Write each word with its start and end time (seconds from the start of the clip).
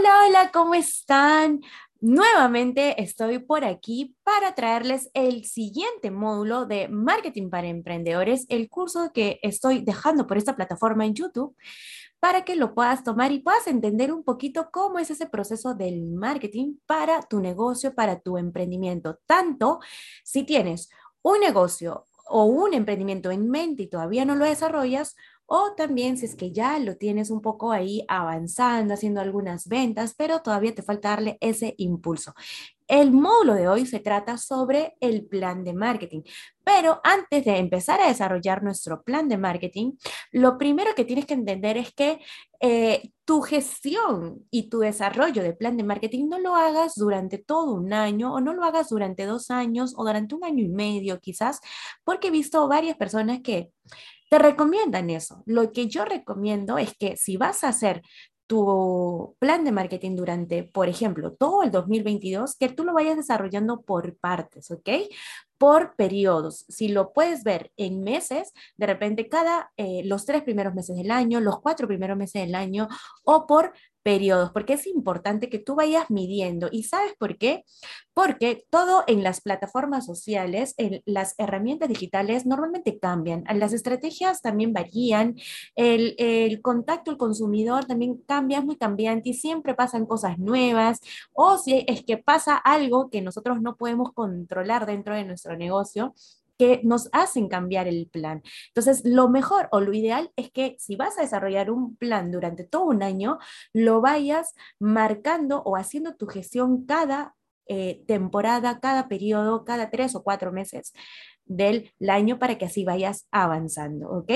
Hola, 0.00 0.26
hola, 0.26 0.50
¿cómo 0.50 0.72
están? 0.72 1.60
Nuevamente 2.00 3.02
estoy 3.02 3.38
por 3.38 3.66
aquí 3.66 4.16
para 4.22 4.54
traerles 4.54 5.10
el 5.12 5.44
siguiente 5.44 6.10
módulo 6.10 6.64
de 6.64 6.88
Marketing 6.88 7.50
para 7.50 7.66
Emprendedores, 7.66 8.46
el 8.48 8.70
curso 8.70 9.10
que 9.12 9.38
estoy 9.42 9.82
dejando 9.82 10.26
por 10.26 10.38
esta 10.38 10.56
plataforma 10.56 11.04
en 11.04 11.12
YouTube 11.12 11.54
para 12.18 12.46
que 12.46 12.56
lo 12.56 12.74
puedas 12.74 13.04
tomar 13.04 13.30
y 13.30 13.40
puedas 13.40 13.66
entender 13.66 14.10
un 14.10 14.24
poquito 14.24 14.70
cómo 14.72 14.98
es 14.98 15.10
ese 15.10 15.26
proceso 15.26 15.74
del 15.74 16.00
marketing 16.00 16.76
para 16.86 17.20
tu 17.20 17.40
negocio, 17.40 17.94
para 17.94 18.20
tu 18.20 18.38
emprendimiento. 18.38 19.18
Tanto 19.26 19.80
si 20.24 20.44
tienes 20.44 20.88
un 21.20 21.40
negocio 21.40 22.06
o 22.24 22.44
un 22.44 22.72
emprendimiento 22.72 23.30
en 23.30 23.50
mente 23.50 23.82
y 23.82 23.90
todavía 23.90 24.24
no 24.24 24.34
lo 24.34 24.46
desarrollas, 24.46 25.14
o 25.52 25.74
también 25.76 26.16
si 26.16 26.26
es 26.26 26.36
que 26.36 26.52
ya 26.52 26.78
lo 26.78 26.96
tienes 26.96 27.28
un 27.28 27.40
poco 27.42 27.72
ahí 27.72 28.04
avanzando, 28.06 28.94
haciendo 28.94 29.20
algunas 29.20 29.66
ventas, 29.66 30.14
pero 30.16 30.42
todavía 30.42 30.72
te 30.76 30.82
falta 30.82 31.08
darle 31.08 31.38
ese 31.40 31.74
impulso. 31.78 32.34
El 32.86 33.10
módulo 33.10 33.54
de 33.54 33.66
hoy 33.66 33.84
se 33.84 33.98
trata 33.98 34.38
sobre 34.38 34.94
el 35.00 35.26
plan 35.26 35.64
de 35.64 35.74
marketing, 35.74 36.22
pero 36.62 37.00
antes 37.02 37.44
de 37.44 37.58
empezar 37.58 38.00
a 38.00 38.06
desarrollar 38.06 38.62
nuestro 38.62 39.02
plan 39.02 39.28
de 39.28 39.38
marketing, 39.38 39.94
lo 40.30 40.56
primero 40.56 40.94
que 40.94 41.04
tienes 41.04 41.26
que 41.26 41.34
entender 41.34 41.76
es 41.76 41.92
que 41.94 42.20
eh, 42.60 43.10
tu 43.24 43.40
gestión 43.40 44.46
y 44.52 44.68
tu 44.68 44.78
desarrollo 44.78 45.42
de 45.42 45.54
plan 45.54 45.76
de 45.76 45.82
marketing 45.82 46.28
no 46.28 46.38
lo 46.38 46.54
hagas 46.54 46.94
durante 46.94 47.38
todo 47.38 47.74
un 47.74 47.92
año 47.92 48.32
o 48.32 48.40
no 48.40 48.54
lo 48.54 48.62
hagas 48.62 48.88
durante 48.88 49.26
dos 49.26 49.50
años 49.50 49.94
o 49.96 50.04
durante 50.04 50.36
un 50.36 50.44
año 50.44 50.62
y 50.62 50.68
medio 50.68 51.18
quizás, 51.18 51.60
porque 52.04 52.28
he 52.28 52.30
visto 52.30 52.68
varias 52.68 52.96
personas 52.96 53.40
que 53.42 53.72
te 54.30 54.38
recomiendan 54.38 55.10
eso. 55.10 55.42
Lo 55.44 55.72
que 55.72 55.88
yo 55.88 56.04
recomiendo 56.04 56.78
es 56.78 56.96
que 56.96 57.16
si 57.16 57.36
vas 57.36 57.64
a 57.64 57.68
hacer 57.68 58.02
tu 58.46 59.36
plan 59.38 59.64
de 59.64 59.70
marketing 59.70 60.16
durante, 60.16 60.64
por 60.64 60.88
ejemplo, 60.88 61.32
todo 61.34 61.62
el 61.62 61.70
2022, 61.70 62.56
que 62.56 62.68
tú 62.68 62.84
lo 62.84 62.92
vayas 62.92 63.16
desarrollando 63.16 63.82
por 63.82 64.16
partes, 64.18 64.72
¿ok? 64.72 64.88
Por 65.56 65.94
periodos. 65.94 66.64
Si 66.68 66.88
lo 66.88 67.12
puedes 67.12 67.44
ver 67.44 67.70
en 67.76 68.02
meses, 68.02 68.52
de 68.76 68.86
repente 68.86 69.28
cada, 69.28 69.70
eh, 69.76 70.02
los 70.04 70.26
tres 70.26 70.42
primeros 70.42 70.74
meses 70.74 70.96
del 70.96 71.12
año, 71.12 71.40
los 71.40 71.60
cuatro 71.60 71.86
primeros 71.86 72.16
meses 72.16 72.42
del 72.42 72.56
año, 72.56 72.88
o 73.24 73.46
por 73.46 73.72
periodos, 74.02 74.50
porque 74.52 74.74
es 74.74 74.86
importante 74.86 75.48
que 75.48 75.58
tú 75.58 75.74
vayas 75.74 76.10
midiendo. 76.10 76.68
¿Y 76.70 76.84
sabes 76.84 77.14
por 77.18 77.38
qué? 77.38 77.64
Porque 78.14 78.64
todo 78.70 79.04
en 79.06 79.22
las 79.22 79.40
plataformas 79.40 80.06
sociales, 80.06 80.74
en 80.78 81.02
las 81.06 81.34
herramientas 81.38 81.88
digitales 81.88 82.46
normalmente 82.46 82.98
cambian. 82.98 83.44
Las 83.54 83.72
estrategias 83.72 84.42
también 84.42 84.72
varían. 84.72 85.36
El, 85.74 86.14
el 86.18 86.62
contacto 86.62 87.10
al 87.10 87.16
consumidor 87.18 87.84
también 87.84 88.16
cambia, 88.26 88.58
es 88.58 88.64
muy 88.64 88.76
cambiante 88.76 89.30
y 89.30 89.34
siempre 89.34 89.74
pasan 89.74 90.06
cosas 90.06 90.38
nuevas. 90.38 91.00
O 91.32 91.58
si 91.58 91.84
es 91.86 92.04
que 92.04 92.16
pasa 92.18 92.56
algo 92.56 93.10
que 93.10 93.22
nosotros 93.22 93.60
no 93.60 93.76
podemos 93.76 94.12
controlar 94.12 94.86
dentro 94.86 95.14
de 95.14 95.24
nuestro 95.24 95.56
negocio, 95.56 96.14
que 96.60 96.82
nos 96.84 97.08
hacen 97.12 97.48
cambiar 97.48 97.88
el 97.88 98.06
plan. 98.12 98.42
Entonces, 98.66 99.00
lo 99.02 99.30
mejor 99.30 99.70
o 99.72 99.80
lo 99.80 99.94
ideal 99.94 100.30
es 100.36 100.50
que 100.52 100.76
si 100.78 100.94
vas 100.94 101.16
a 101.16 101.22
desarrollar 101.22 101.70
un 101.70 101.96
plan 101.96 102.30
durante 102.30 102.64
todo 102.64 102.84
un 102.84 103.02
año, 103.02 103.38
lo 103.72 104.02
vayas 104.02 104.52
marcando 104.78 105.62
o 105.62 105.74
haciendo 105.74 106.16
tu 106.16 106.26
gestión 106.26 106.84
cada 106.84 107.34
eh, 107.66 108.02
temporada, 108.06 108.78
cada 108.78 109.08
periodo, 109.08 109.64
cada 109.64 109.88
tres 109.88 110.14
o 110.14 110.22
cuatro 110.22 110.52
meses 110.52 110.92
del 111.46 111.94
año 112.06 112.38
para 112.38 112.58
que 112.58 112.66
así 112.66 112.84
vayas 112.84 113.26
avanzando, 113.30 114.10
¿ok? 114.10 114.32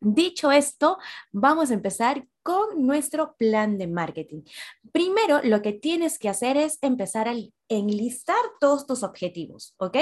Dicho 0.00 0.50
esto, 0.50 0.96
vamos 1.30 1.70
a 1.70 1.74
empezar 1.74 2.26
con 2.42 2.86
nuestro 2.86 3.36
plan 3.36 3.76
de 3.76 3.86
marketing. 3.86 4.44
Primero, 4.92 5.42
lo 5.42 5.60
que 5.60 5.74
tienes 5.74 6.18
que 6.18 6.30
hacer 6.30 6.56
es 6.56 6.78
empezar 6.80 7.28
a 7.28 7.34
enlistar 7.68 8.42
todos 8.60 8.86
tus 8.86 9.02
objetivos, 9.02 9.74
¿ok? 9.76 9.96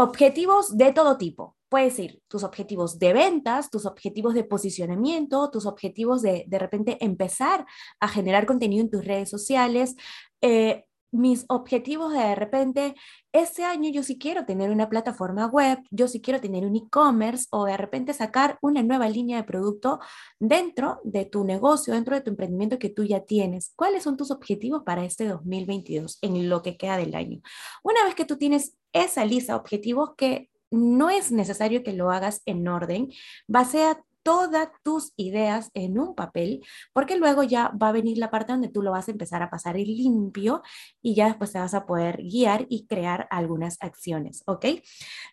Objetivos 0.00 0.78
de 0.78 0.94
todo 0.94 1.18
tipo. 1.18 1.58
Puedes 1.68 1.98
ir 1.98 2.22
tus 2.26 2.42
objetivos 2.42 2.98
de 2.98 3.12
ventas, 3.12 3.68
tus 3.68 3.84
objetivos 3.84 4.32
de 4.32 4.44
posicionamiento, 4.44 5.50
tus 5.50 5.66
objetivos 5.66 6.22
de 6.22 6.44
de 6.48 6.58
repente 6.58 6.96
empezar 7.04 7.66
a 8.00 8.08
generar 8.08 8.46
contenido 8.46 8.82
en 8.82 8.90
tus 8.90 9.04
redes 9.04 9.28
sociales, 9.28 9.96
eh, 10.40 10.86
mis 11.12 11.44
objetivos 11.48 12.12
de, 12.12 12.34
repente, 12.34 12.94
este 13.32 13.64
año 13.64 13.90
yo 13.90 14.02
sí 14.02 14.18
quiero 14.18 14.44
tener 14.44 14.70
una 14.70 14.88
plataforma 14.88 15.46
web, 15.46 15.78
yo 15.90 16.08
sí 16.08 16.20
quiero 16.20 16.40
tener 16.40 16.64
un 16.66 16.76
e-commerce 16.76 17.46
o 17.50 17.64
de 17.64 17.76
repente 17.76 18.12
sacar 18.12 18.58
una 18.62 18.82
nueva 18.82 19.08
línea 19.08 19.38
de 19.38 19.44
producto 19.44 20.00
dentro 20.38 21.00
de 21.04 21.24
tu 21.24 21.44
negocio, 21.44 21.94
dentro 21.94 22.14
de 22.14 22.22
tu 22.22 22.30
emprendimiento 22.30 22.78
que 22.78 22.90
tú 22.90 23.04
ya 23.04 23.20
tienes. 23.20 23.72
¿Cuáles 23.76 24.02
son 24.02 24.16
tus 24.16 24.30
objetivos 24.30 24.82
para 24.84 25.04
este 25.04 25.26
2022 25.26 26.18
en 26.22 26.48
lo 26.48 26.62
que 26.62 26.76
queda 26.76 26.96
del 26.96 27.14
año? 27.14 27.40
Una 27.82 28.04
vez 28.04 28.14
que 28.14 28.24
tú 28.24 28.36
tienes 28.36 28.76
esa 28.92 29.24
lista 29.24 29.52
de 29.52 29.58
objetivos 29.60 30.10
que 30.16 30.50
no 30.70 31.10
es 31.10 31.32
necesario 31.32 31.82
que 31.82 31.92
lo 31.92 32.10
hagas 32.10 32.42
en 32.46 32.66
orden, 32.68 33.10
base 33.48 33.82
a 33.84 34.02
todas 34.22 34.68
tus 34.82 35.12
ideas 35.16 35.70
en 35.74 35.98
un 35.98 36.14
papel, 36.14 36.64
porque 36.92 37.16
luego 37.16 37.42
ya 37.42 37.68
va 37.70 37.88
a 37.88 37.92
venir 37.92 38.18
la 38.18 38.30
parte 38.30 38.52
donde 38.52 38.68
tú 38.68 38.82
lo 38.82 38.90
vas 38.90 39.08
a 39.08 39.12
empezar 39.12 39.42
a 39.42 39.50
pasar 39.50 39.76
limpio 39.76 40.62
y 41.02 41.14
ya 41.14 41.26
después 41.26 41.52
te 41.52 41.58
vas 41.58 41.74
a 41.74 41.86
poder 41.86 42.18
guiar 42.22 42.66
y 42.68 42.86
crear 42.86 43.26
algunas 43.30 43.76
acciones, 43.80 44.42
¿ok? 44.46 44.66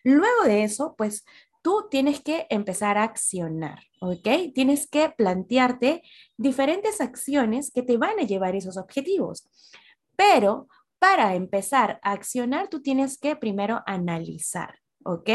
Luego 0.04 0.44
de 0.44 0.64
eso, 0.64 0.94
pues 0.96 1.24
tú 1.62 1.86
tienes 1.90 2.20
que 2.20 2.46
empezar 2.50 2.98
a 2.98 3.02
accionar, 3.02 3.80
¿ok? 4.00 4.28
Tienes 4.54 4.88
que 4.88 5.10
plantearte 5.10 6.02
diferentes 6.36 7.00
acciones 7.00 7.70
que 7.70 7.82
te 7.82 7.96
van 7.96 8.18
a 8.18 8.24
llevar 8.24 8.56
esos 8.56 8.76
objetivos. 8.76 9.48
Pero 10.16 10.68
para 10.98 11.34
empezar 11.34 12.00
a 12.02 12.12
accionar, 12.12 12.68
tú 12.68 12.82
tienes 12.82 13.18
que 13.18 13.36
primero 13.36 13.82
analizar. 13.86 14.78
¿Ok? 15.08 15.30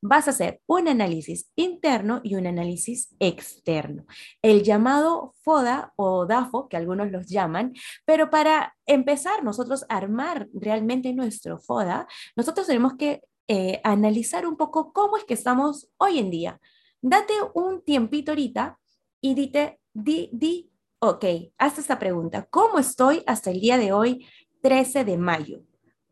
Vas 0.00 0.26
a 0.26 0.30
hacer 0.30 0.60
un 0.66 0.88
análisis 0.88 1.50
interno 1.54 2.20
y 2.24 2.34
un 2.34 2.46
análisis 2.46 3.14
externo. 3.20 4.04
El 4.42 4.64
llamado 4.64 5.34
FODA 5.42 5.92
o 5.96 6.26
DAFO, 6.26 6.68
que 6.68 6.76
algunos 6.76 7.10
los 7.12 7.28
llaman, 7.28 7.72
pero 8.04 8.30
para 8.30 8.74
empezar 8.84 9.44
nosotros 9.44 9.84
a 9.88 9.96
armar 9.96 10.48
realmente 10.52 11.12
nuestro 11.12 11.58
FODA, 11.58 12.08
nosotros 12.34 12.66
tenemos 12.66 12.94
que 12.94 13.22
eh, 13.46 13.80
analizar 13.84 14.46
un 14.46 14.56
poco 14.56 14.92
cómo 14.92 15.16
es 15.16 15.24
que 15.24 15.34
estamos 15.34 15.88
hoy 15.98 16.18
en 16.18 16.30
día. 16.30 16.60
Date 17.00 17.34
un 17.54 17.82
tiempito 17.84 18.32
ahorita 18.32 18.78
y 19.20 19.34
dite, 19.34 19.78
di, 19.92 20.30
di, 20.32 20.70
ok, 20.98 21.24
haz 21.58 21.78
esta 21.78 21.98
pregunta, 21.98 22.46
¿cómo 22.50 22.78
estoy 22.78 23.22
hasta 23.26 23.50
el 23.50 23.60
día 23.60 23.78
de 23.78 23.92
hoy, 23.92 24.26
13 24.62 25.04
de 25.04 25.16
mayo? 25.16 25.62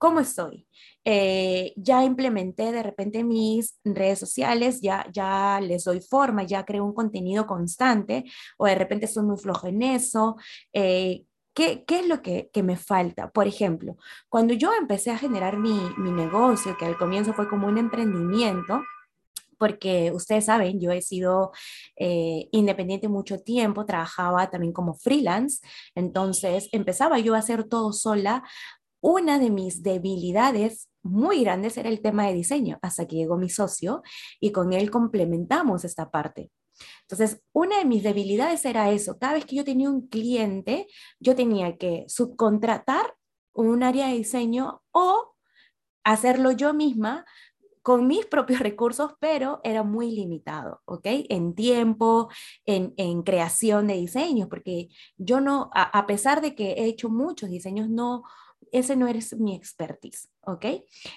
¿Cómo 0.01 0.21
estoy? 0.21 0.67
Eh, 1.05 1.75
ya 1.77 2.03
implementé 2.05 2.73
de 2.73 2.83
repente 2.83 3.23
mis 3.23 3.79
redes 3.85 4.19
sociales, 4.19 4.81
ya, 4.81 5.07
ya 5.13 5.61
les 5.61 5.85
doy 5.85 6.01
forma, 6.01 6.43
ya 6.43 6.65
creo 6.65 6.87
un 6.87 6.95
contenido 6.95 7.47
constante 7.47 8.25
o 8.57 8.65
de 8.65 8.77
repente 8.77 9.05
estoy 9.05 9.25
muy 9.25 9.37
flojo 9.37 9.67
en 9.67 9.83
eso. 9.83 10.37
Eh, 10.73 11.27
¿Qué, 11.53 11.85
¿Qué, 11.87 12.01
es 12.01 12.09
lo 12.09 12.23
que, 12.23 12.49
que, 12.51 12.63
me 12.63 12.79
falta? 12.79 13.31
Por 13.31 13.47
ejemplo, 13.47 13.99
cuando 14.31 14.55
yo 14.55 14.73
empecé 14.73 15.11
a 15.11 15.19
generar 15.19 15.59
mi, 15.59 15.79
mi 15.99 16.13
negocio, 16.13 16.79
que 16.79 16.87
al 16.87 16.97
comienzo 16.97 17.35
fue 17.35 17.47
como 17.47 17.67
un 17.67 17.77
emprendimiento, 17.77 18.81
porque 19.61 20.11
ustedes 20.13 20.47
saben, 20.47 20.81
yo 20.81 20.91
he 20.91 21.03
sido 21.03 21.53
eh, 21.97 22.49
independiente 22.51 23.09
mucho 23.09 23.41
tiempo, 23.41 23.85
trabajaba 23.85 24.49
también 24.49 24.73
como 24.73 24.95
freelance, 24.95 25.61
entonces 25.95 26.71
empezaba 26.73 27.19
yo 27.19 27.35
a 27.35 27.41
hacer 27.41 27.65
todo 27.65 27.93
sola, 27.93 28.43
una 29.01 29.39
de 29.39 29.51
mis 29.51 29.83
debilidades 29.83 30.89
muy 31.03 31.43
grandes 31.43 31.77
era 31.79 31.89
el 31.89 32.03
tema 32.03 32.27
de 32.27 32.35
diseño, 32.35 32.79
hasta 32.83 33.07
que 33.07 33.17
llegó 33.17 33.37
mi 33.37 33.49
socio 33.49 34.03
y 34.39 34.53
con 34.53 34.73
él 34.73 34.91
complementamos 34.91 35.85
esta 35.85 36.11
parte. 36.11 36.51
Entonces, 37.03 37.43
una 37.53 37.79
de 37.79 37.85
mis 37.85 38.03
debilidades 38.03 38.65
era 38.65 38.91
eso. 38.91 39.19
Cada 39.19 39.35
vez 39.35 39.45
que 39.45 39.57
yo 39.57 39.65
tenía 39.65 39.91
un 39.91 40.09
cliente, 40.09 40.87
yo 41.19 41.35
tenía 41.35 41.77
que 41.77 42.05
subcontratar 42.09 43.15
un 43.53 43.83
área 43.83 44.09
de 44.09 44.15
diseño 44.15 44.83
o 44.93 45.35
hacerlo 46.05 46.53
yo 46.53 46.73
misma 46.73 47.25
con 47.83 48.07
mis 48.07 48.27
propios 48.27 48.61
recursos, 48.61 49.13
pero 49.21 49.61
era 49.65 49.83
muy 49.83 50.11
limitado, 50.11 50.83
¿ok? 50.85 51.07
En 51.31 51.55
tiempo, 51.55 52.29
en, 52.67 53.23
creación 53.23 53.87
de 53.87 53.95
diseños, 53.95 54.49
porque 54.49 54.89
yo 55.17 55.41
no, 55.41 55.71
a 55.73 56.07
pesar 56.07 56.43
de 56.43 56.55
que 56.55 56.73
he 56.73 56.85
hecho 56.85 57.09
muchos 57.09 57.49
diseños, 57.49 57.89
no, 57.89 58.23
ese 58.73 58.97
no 58.97 59.09
eres 59.09 59.37
mi 59.39 59.55
expertise, 59.55 60.29
¿ok? 60.43 60.67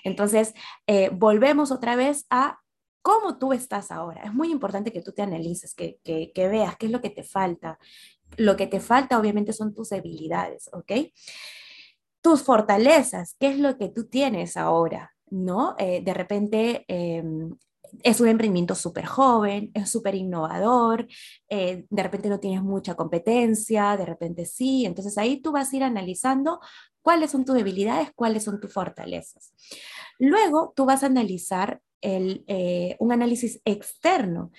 Entonces, 0.04 0.54
eh, 0.88 1.10
volvemos 1.10 1.72
otra 1.72 1.96
vez 1.96 2.26
a 2.30 2.60
cómo 3.02 3.38
tú 3.38 3.54
estás 3.54 3.92
ahora. 3.92 4.24
Es 4.24 4.34
muy 4.34 4.52
importante 4.52 4.92
que 4.92 5.02
tú 5.02 5.12
te 5.12 5.22
analices, 5.22 5.76
que, 5.76 6.00
que, 6.04 6.32
que 6.34 6.48
veas 6.48 6.78
qué 6.78 6.88
es 6.88 6.92
lo 6.92 7.02
que 7.02 7.10
te 7.10 7.24
falta. 7.24 7.78
Lo 8.38 8.56
que 8.56 8.68
te 8.68 8.80
falta 8.80 9.20
obviamente 9.20 9.54
son 9.54 9.74
tus 9.74 9.90
debilidades, 9.90 10.70
¿ok? 10.74 10.92
Tus 12.22 12.42
fortalezas, 12.42 13.36
qué 13.40 13.48
es 13.50 13.60
lo 13.60 13.78
que 13.78 13.90
tú 13.90 14.08
tienes 14.08 14.58
ahora, 14.58 15.14
¿no? 15.30 15.76
Eh, 15.78 16.02
de 16.02 16.14
repente, 16.14 16.86
em, 16.88 17.56
es 18.02 18.20
un 18.22 18.28
emprendimiento 18.28 18.76
súper 18.76 19.06
joven, 19.06 19.72
es 19.74 19.90
súper 19.90 20.16
innovador, 20.16 21.08
eh, 21.50 21.86
de 21.90 22.04
repente 22.04 22.30
no 22.30 22.40
tienes 22.40 22.64
mucha 22.64 22.96
competencia, 22.96 23.98
de 23.98 24.06
repente 24.06 24.46
sí, 24.46 24.86
entonces 24.86 25.18
ahí 25.18 25.42
tú 25.42 25.52
vas 25.52 25.72
a 25.72 25.76
ir 25.76 25.84
analizando 25.84 26.60
cuáles 27.04 27.30
son 27.30 27.46
tus 27.46 27.54
debilidades, 27.54 28.10
cuáles 28.16 28.44
son 28.44 28.60
tus 28.60 28.74
fortalezas. 28.74 29.54
Luego 30.18 30.74
tú 30.76 30.86
vas 30.86 31.04
a 31.04 31.08
analizar 31.08 31.82
el, 32.02 32.44
eh, 32.48 32.96
un 33.00 33.12
análisis 33.12 33.62
externo, 33.66 34.52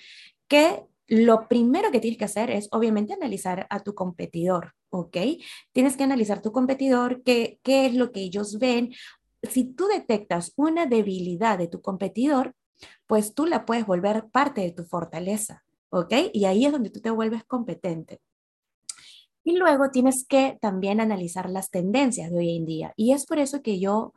que 0.47 0.85
lo 1.07 1.47
primero 1.47 1.91
que 1.91 1.99
tienes 1.99 2.17
que 2.17 2.25
hacer 2.25 2.49
es 2.49 2.67
obviamente 2.71 3.13
analizar 3.13 3.67
a 3.69 3.81
tu 3.81 3.93
competidor, 3.93 4.73
¿ok? 4.89 5.17
Tienes 5.71 5.97
que 5.97 6.03
analizar 6.03 6.41
tu 6.41 6.51
competidor, 6.51 7.21
qué, 7.23 7.59
qué 7.63 7.85
es 7.85 7.93
lo 7.93 8.11
que 8.11 8.21
ellos 8.21 8.57
ven. 8.57 8.93
Si 9.43 9.65
tú 9.65 9.87
detectas 9.87 10.53
una 10.55 10.87
debilidad 10.87 11.57
de 11.57 11.67
tu 11.67 11.81
competidor, 11.81 12.55
pues 13.05 13.35
tú 13.35 13.45
la 13.45 13.65
puedes 13.65 13.85
volver 13.85 14.27
parte 14.31 14.61
de 14.61 14.71
tu 14.71 14.83
fortaleza, 14.83 15.63
¿ok? 15.89 16.13
Y 16.33 16.45
ahí 16.45 16.65
es 16.65 16.71
donde 16.71 16.89
tú 16.89 17.01
te 17.01 17.11
vuelves 17.11 17.43
competente. 17.43 18.21
Y 19.45 19.55
luego 19.55 19.91
tienes 19.91 20.25
que 20.27 20.57
también 20.59 20.99
analizar 20.99 21.49
las 21.49 21.69
tendencias 21.69 22.31
de 22.31 22.37
hoy 22.37 22.57
en 22.57 22.65
día. 22.65 22.93
Y 22.97 23.13
es 23.13 23.25
por 23.25 23.39
eso 23.39 23.61
que 23.61 23.79
yo 23.79 24.13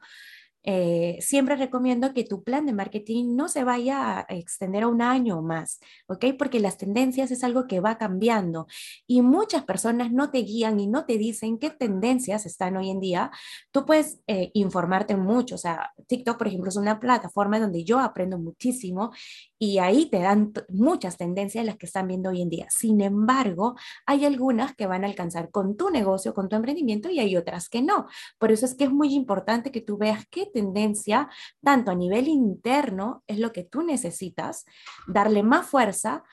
eh, 0.71 1.17
siempre 1.23 1.57
recomiendo 1.57 2.13
que 2.13 2.25
tu 2.25 2.45
plan 2.45 2.67
de 2.67 2.75
marketing 2.75 3.35
no 3.35 3.49
se 3.49 3.65
vaya 3.65 4.19
a 4.19 4.27
extender 4.29 4.83
a 4.83 4.89
un 4.89 5.01
año 5.01 5.39
o 5.39 5.43
más, 5.43 5.81
¿ok? 6.09 6.27
Porque 6.39 6.61
las 6.61 6.77
tendencias 6.77 7.31
es 7.31 7.43
algo 7.43 7.67
que 7.67 7.81
va 7.81 7.97
cambiando 7.97 8.67
y 9.07 9.23
muchas 9.23 9.65
personas 9.65 10.13
no 10.13 10.31
te 10.31 10.41
guían 10.41 10.79
y 10.79 10.87
no 10.87 11.07
te 11.07 11.17
dicen 11.17 11.59
qué 11.59 11.71
tendencias 11.71 12.45
están 12.45 12.77
hoy 12.77 12.91
en 12.91 13.01
día. 13.01 13.31
Tú 13.71 13.87
puedes 13.87 14.21
eh, 14.27 14.51
informarte 14.53 15.17
mucho, 15.17 15.55
o 15.55 15.59
sea, 15.59 15.95
TikTok, 16.07 16.37
por 16.37 16.49
ejemplo, 16.49 16.69
es 16.69 16.77
una 16.77 17.01
plataforma 17.01 17.59
donde 17.59 17.85
yo 17.85 17.99
aprendo 17.99 18.37
muchísimo 18.39 19.13
y 19.59 19.79
ahí 19.79 20.11
te 20.11 20.19
dan 20.19 20.53
muchas 20.69 21.17
tendencias 21.17 21.65
las 21.65 21.79
que 21.79 21.87
están 21.87 22.09
viendo 22.09 22.29
hoy 22.29 22.43
en 22.43 22.51
día. 22.51 22.67
Sin 22.69 23.01
embargo, 23.01 23.75
hay 24.05 24.27
algunas 24.27 24.77
que 24.77 24.87
van 24.87 25.05
a 25.05 25.07
alcanzar 25.07 25.51
con 25.51 25.79
tu 25.79 25.89
negocio, 25.89 26.35
con 26.35 26.51
tu 26.51 26.57
emprendimiento 26.57 27.09
y 27.09 27.21
hay 27.21 27.39
otras 27.39 27.71
que 27.71 27.81
no. 27.81 28.07
Por 28.39 28.53
eso 28.53 28.67
es 28.67 28.75
que 28.75 28.85
es 28.85 28.91
muy 28.91 29.15
importante 29.15 29.73
que 29.73 29.81
tú 29.81 29.97
veas 29.97 30.27
qué 30.31 30.45
tendencia, 30.59 31.29
tanto 31.63 31.91
a 31.91 31.95
nivel 31.95 32.29
interno, 32.29 33.23
es 33.27 33.39
lo 33.39 33.53
que 33.53 33.65
tú 33.65 33.83
necesitas, 33.83 34.65
darle 35.07 35.43
más 35.43 35.67
fuerza 35.67 36.25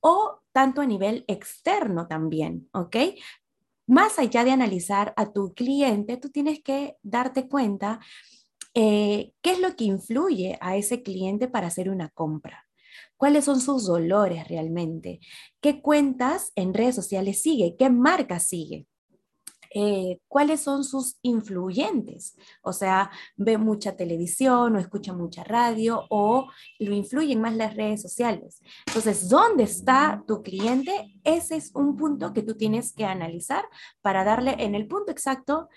o 0.00 0.40
tanto 0.52 0.80
a 0.80 0.86
nivel 0.86 1.24
externo 1.26 2.06
también, 2.06 2.68
¿ok? 2.72 2.96
Más 3.86 4.18
allá 4.18 4.44
de 4.44 4.52
analizar 4.52 5.12
a 5.16 5.32
tu 5.32 5.52
cliente, 5.54 6.16
tú 6.16 6.30
tienes 6.30 6.62
que 6.62 6.96
darte 7.02 7.48
cuenta 7.48 8.00
eh, 8.74 9.32
qué 9.42 9.52
es 9.52 9.60
lo 9.60 9.74
que 9.76 9.84
influye 9.84 10.58
a 10.60 10.76
ese 10.76 11.02
cliente 11.02 11.48
para 11.48 11.66
hacer 11.66 11.88
una 11.90 12.08
compra. 12.10 12.66
¿Cuáles 13.16 13.44
son 13.44 13.60
sus 13.60 13.86
dolores 13.86 14.46
realmente? 14.48 15.20
¿Qué 15.60 15.80
cuentas 15.80 16.52
en 16.54 16.74
redes 16.74 16.94
sociales 16.94 17.42
sigue? 17.42 17.76
¿Qué 17.78 17.90
marca 17.90 18.38
sigue? 18.40 18.86
Eh, 19.76 20.20
cuáles 20.28 20.60
son 20.60 20.84
sus 20.84 21.18
influyentes. 21.22 22.36
O 22.62 22.72
sea, 22.72 23.10
ve 23.36 23.58
mucha 23.58 23.96
televisión 23.96 24.76
o 24.76 24.78
escucha 24.78 25.12
mucha 25.12 25.42
radio 25.42 26.06
o 26.10 26.48
lo 26.78 26.94
influyen 26.94 27.40
más 27.40 27.56
las 27.56 27.74
redes 27.74 28.00
sociales. 28.00 28.62
Entonces, 28.86 29.28
¿dónde 29.28 29.64
está 29.64 30.22
tu 30.28 30.42
cliente? 30.44 30.92
Ese 31.24 31.56
es 31.56 31.72
un 31.74 31.96
punto 31.96 32.32
que 32.32 32.42
tú 32.42 32.54
tienes 32.56 32.92
que 32.92 33.04
analizar 33.04 33.64
para 34.00 34.22
darle 34.22 34.54
en 34.60 34.76
el 34.76 34.86
punto 34.86 35.10
exacto 35.10 35.68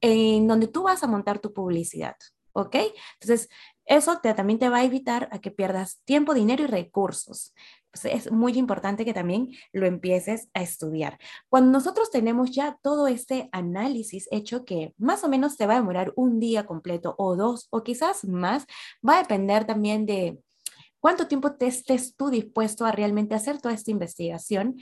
en 0.00 0.46
donde 0.46 0.68
tú 0.68 0.84
vas 0.84 1.02
a 1.02 1.08
montar 1.08 1.40
tu 1.40 1.52
publicidad. 1.52 2.14
¿Ok? 2.52 2.76
Entonces, 3.14 3.48
eso 3.86 4.18
también 4.20 4.58
te 4.58 4.68
va 4.68 4.78
a 4.78 4.84
evitar 4.84 5.28
a 5.30 5.40
que 5.40 5.50
pierdas 5.50 6.00
tiempo, 6.04 6.34
dinero 6.34 6.64
y 6.64 6.66
recursos. 6.66 7.54
Pues 7.90 8.04
es 8.04 8.32
muy 8.32 8.58
importante 8.58 9.04
que 9.04 9.14
también 9.14 9.52
lo 9.72 9.86
empieces 9.86 10.48
a 10.54 10.62
estudiar. 10.62 11.18
Cuando 11.48 11.70
nosotros 11.70 12.10
tenemos 12.10 12.50
ya 12.50 12.78
todo 12.82 13.06
este 13.06 13.48
análisis 13.52 14.28
hecho 14.30 14.64
que 14.64 14.92
más 14.98 15.24
o 15.24 15.28
menos 15.28 15.56
te 15.56 15.66
va 15.66 15.74
a 15.74 15.80
demorar 15.80 16.12
un 16.16 16.40
día 16.40 16.66
completo 16.66 17.14
o 17.16 17.36
dos 17.36 17.68
o 17.70 17.84
quizás 17.84 18.24
más, 18.24 18.66
va 19.06 19.14
a 19.14 19.22
depender 19.22 19.64
también 19.64 20.04
de 20.04 20.38
cuánto 20.98 21.28
tiempo 21.28 21.54
te 21.54 21.68
estés 21.68 22.16
tú 22.16 22.28
dispuesto 22.28 22.84
a 22.84 22.92
realmente 22.92 23.34
hacer 23.34 23.60
toda 23.60 23.74
esta 23.74 23.90
investigación. 23.92 24.76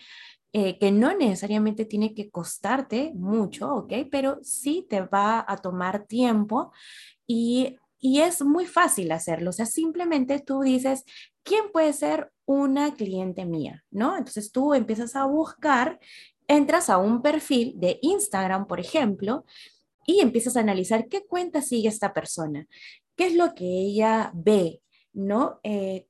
Eh, 0.57 0.79
que 0.79 0.93
no 0.93 1.13
necesariamente 1.17 1.85
tiene 1.85 2.15
que 2.15 2.31
costarte 2.31 3.11
mucho, 3.17 3.75
¿ok? 3.75 3.93
Pero 4.09 4.39
sí 4.43 4.87
te 4.89 5.01
va 5.01 5.45
a 5.49 5.57
tomar 5.57 6.07
tiempo 6.07 6.71
y 7.27 7.77
y 8.05 8.21
es 8.21 8.43
muy 8.43 8.67
fácil 8.67 9.13
hacerlo, 9.13 9.49
o 9.49 9.53
sea, 9.55 9.65
simplemente 9.65 10.39
tú 10.39 10.61
dices, 10.61 11.05
¿quién 11.43 11.73
puede 11.73 11.95
ser 11.95 12.31
una 12.45 12.93
cliente 12.93 13.47
mía? 13.47 13.83
¿No? 13.91 14.19
Entonces 14.19 14.53
tú 14.53 14.75
empiezas 14.75 15.17
a 15.17 15.25
buscar, 15.25 15.99
entras 16.47 16.91
a 16.91 16.99
un 16.99 17.23
perfil 17.23 17.73
de 17.77 17.99
Instagram, 18.03 18.67
por 18.67 18.79
ejemplo, 18.79 19.47
y 20.07 20.21
empiezas 20.21 20.59
a 20.59 20.61
analizar 20.61 21.09
qué 21.09 21.25
cuenta 21.25 21.63
sigue 21.63 21.89
esta 21.89 22.13
persona, 22.13 22.67
qué 23.17 23.29
es 23.29 23.37
lo 23.37 23.55
que 23.55 23.65
ella 23.65 24.31
ve, 24.35 24.83
¿no? 25.15 25.61
Eh, 25.63 26.07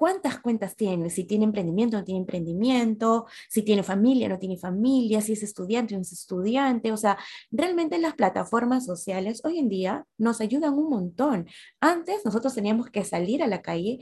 cuántas 0.00 0.40
cuentas 0.40 0.76
tiene, 0.76 1.10
si 1.10 1.24
tiene 1.24 1.44
emprendimiento, 1.44 1.98
no 1.98 2.04
tiene 2.04 2.20
emprendimiento, 2.20 3.26
si 3.50 3.60
tiene 3.60 3.82
familia, 3.82 4.30
no 4.30 4.38
tiene 4.38 4.56
familia, 4.56 5.20
si 5.20 5.34
es 5.34 5.42
estudiante, 5.42 5.94
no 5.94 6.00
es 6.00 6.10
estudiante. 6.10 6.90
O 6.90 6.96
sea, 6.96 7.18
realmente 7.50 7.98
las 7.98 8.14
plataformas 8.14 8.86
sociales 8.86 9.42
hoy 9.44 9.58
en 9.58 9.68
día 9.68 10.06
nos 10.16 10.40
ayudan 10.40 10.72
un 10.72 10.88
montón. 10.88 11.48
Antes 11.80 12.24
nosotros 12.24 12.54
teníamos 12.54 12.88
que 12.88 13.04
salir 13.04 13.42
a 13.42 13.46
la 13.46 13.60
calle 13.60 13.98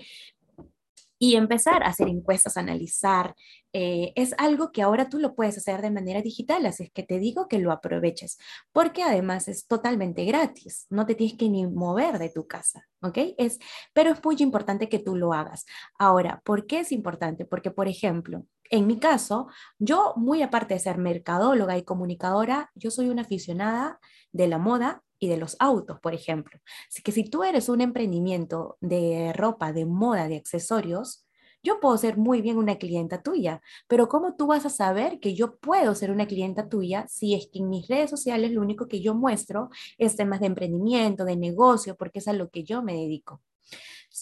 y 1.18 1.36
empezar 1.36 1.82
a 1.82 1.88
hacer 1.88 2.08
encuestas, 2.08 2.56
analizar. 2.56 3.34
Eh, 3.72 4.12
es 4.16 4.34
algo 4.38 4.72
que 4.72 4.82
ahora 4.82 5.08
tú 5.08 5.18
lo 5.18 5.34
puedes 5.34 5.58
hacer 5.58 5.82
de 5.82 5.90
manera 5.90 6.22
digital, 6.22 6.64
así 6.66 6.84
es 6.84 6.90
que 6.92 7.02
te 7.02 7.18
digo 7.18 7.48
que 7.48 7.58
lo 7.58 7.70
aproveches, 7.72 8.38
porque 8.72 9.02
además 9.02 9.48
es 9.48 9.66
totalmente 9.66 10.24
gratis, 10.24 10.86
no 10.88 11.04
te 11.04 11.14
tienes 11.14 11.36
que 11.36 11.48
ni 11.48 11.66
mover 11.66 12.18
de 12.18 12.30
tu 12.30 12.46
casa, 12.46 12.86
¿ok? 13.02 13.18
Es, 13.36 13.58
pero 13.92 14.10
es 14.12 14.24
muy 14.24 14.36
importante 14.38 14.88
que 14.88 14.98
tú 14.98 15.16
lo 15.16 15.34
hagas. 15.34 15.66
Ahora, 15.98 16.40
¿por 16.44 16.66
qué 16.66 16.80
es 16.80 16.92
importante? 16.92 17.44
Porque, 17.44 17.70
por 17.70 17.88
ejemplo, 17.88 18.46
en 18.70 18.86
mi 18.86 18.98
caso, 18.98 19.48
yo 19.78 20.14
muy 20.16 20.42
aparte 20.42 20.74
de 20.74 20.80
ser 20.80 20.98
mercadóloga 20.98 21.76
y 21.78 21.84
comunicadora, 21.84 22.70
yo 22.74 22.90
soy 22.90 23.08
una 23.08 23.22
aficionada 23.22 23.98
de 24.32 24.48
la 24.48 24.58
moda 24.58 25.02
y 25.18 25.28
de 25.28 25.36
los 25.36 25.56
autos, 25.58 26.00
por 26.00 26.14
ejemplo. 26.14 26.60
Así 26.88 27.02
que 27.02 27.12
si 27.12 27.24
tú 27.24 27.44
eres 27.44 27.68
un 27.68 27.80
emprendimiento 27.80 28.76
de 28.80 29.32
ropa, 29.32 29.72
de 29.72 29.86
moda, 29.86 30.28
de 30.28 30.36
accesorios, 30.36 31.24
yo 31.62 31.80
puedo 31.80 31.98
ser 31.98 32.16
muy 32.16 32.40
bien 32.40 32.56
una 32.56 32.78
clienta 32.78 33.22
tuya, 33.22 33.60
pero 33.88 34.08
¿cómo 34.08 34.36
tú 34.36 34.46
vas 34.46 34.64
a 34.64 34.70
saber 34.70 35.18
que 35.18 35.34
yo 35.34 35.58
puedo 35.58 35.94
ser 35.94 36.10
una 36.10 36.26
clienta 36.26 36.68
tuya 36.68 37.06
si 37.08 37.34
es 37.34 37.48
que 37.52 37.58
en 37.58 37.68
mis 37.68 37.88
redes 37.88 38.10
sociales 38.10 38.52
lo 38.52 38.60
único 38.60 38.86
que 38.86 39.00
yo 39.00 39.14
muestro 39.14 39.70
es 39.98 40.16
temas 40.16 40.40
de 40.40 40.46
emprendimiento, 40.46 41.24
de 41.24 41.36
negocio, 41.36 41.96
porque 41.96 42.20
es 42.20 42.28
a 42.28 42.32
lo 42.32 42.50
que 42.50 42.62
yo 42.62 42.82
me 42.82 42.94
dedico? 42.94 43.42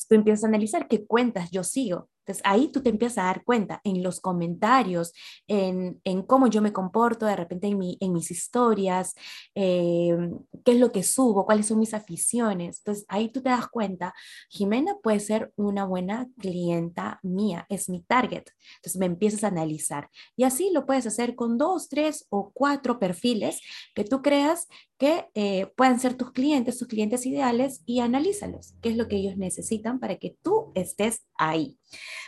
Tú 0.09 0.15
empiezas 0.15 0.45
a 0.45 0.49
analizar 0.49 0.89
qué 0.89 1.07
cuentas 1.07 1.51
yo 1.51 1.65
sigo, 1.65 2.09
entonces 2.27 2.43
ahí 2.45 2.69
tú 2.69 2.83
te 2.83 2.91
empiezas 2.91 3.19
a 3.19 3.27
dar 3.27 3.45
cuenta 3.45 3.81
en 3.85 4.03
los 4.03 4.21
comentarios, 4.21 5.13
en, 5.47 6.01
en 6.03 6.23
cómo 6.23 6.49
yo 6.49 6.61
me 6.61 6.73
comporto 6.73 7.25
de 7.25 7.37
repente 7.37 7.69
en, 7.69 7.79
mi, 7.79 7.97
en 8.01 8.13
mis 8.13 8.33
historias, 8.33 9.15
eh, 9.55 10.17
qué 10.65 10.73
es 10.73 10.81
lo 10.81 10.91
que 10.91 11.05
subo, 11.05 11.47
cuáles 11.47 11.67
son 11.67 11.79
mis 11.79 11.95
aficiones. 11.95 12.79
Entonces 12.79 13.05
ahí 13.07 13.29
tú 13.29 13.43
te 13.43 13.51
das 13.51 13.69
cuenta, 13.69 14.13
Jimena 14.51 14.97
puede 15.01 15.21
ser 15.21 15.53
una 15.55 15.85
buena 15.85 16.27
clienta 16.39 17.21
mía, 17.23 17.65
es 17.69 17.89
mi 17.89 18.03
target. 18.03 18.47
Entonces 18.79 18.99
me 18.99 19.07
empiezas 19.07 19.45
a 19.45 19.49
analizar. 19.49 20.11
Y 20.37 20.43
así 20.43 20.71
lo 20.73 20.85
puedes 20.85 21.07
hacer 21.07 21.37
con 21.37 21.59
dos, 21.59 21.89
tres 21.89 22.27
o 22.31 22.51
cuatro 22.53 22.99
perfiles 22.99 23.61
que 23.95 24.03
tú 24.03 24.21
creas 24.21 24.67
que 24.99 25.27
eh, 25.35 25.67
puedan 25.77 26.01
ser 26.01 26.15
tus 26.15 26.33
clientes, 26.33 26.79
tus 26.79 26.89
clientes 26.89 27.25
ideales 27.27 27.83
y 27.85 28.01
analízalos, 28.01 28.75
qué 28.81 28.89
es 28.89 28.97
lo 28.97 29.09
que 29.09 29.17
ellos 29.17 29.37
necesitan 29.37 29.86
para 29.95 30.17
que 30.17 30.37
tú 30.43 30.73
estés 30.75 31.27
ahí. 31.37 31.79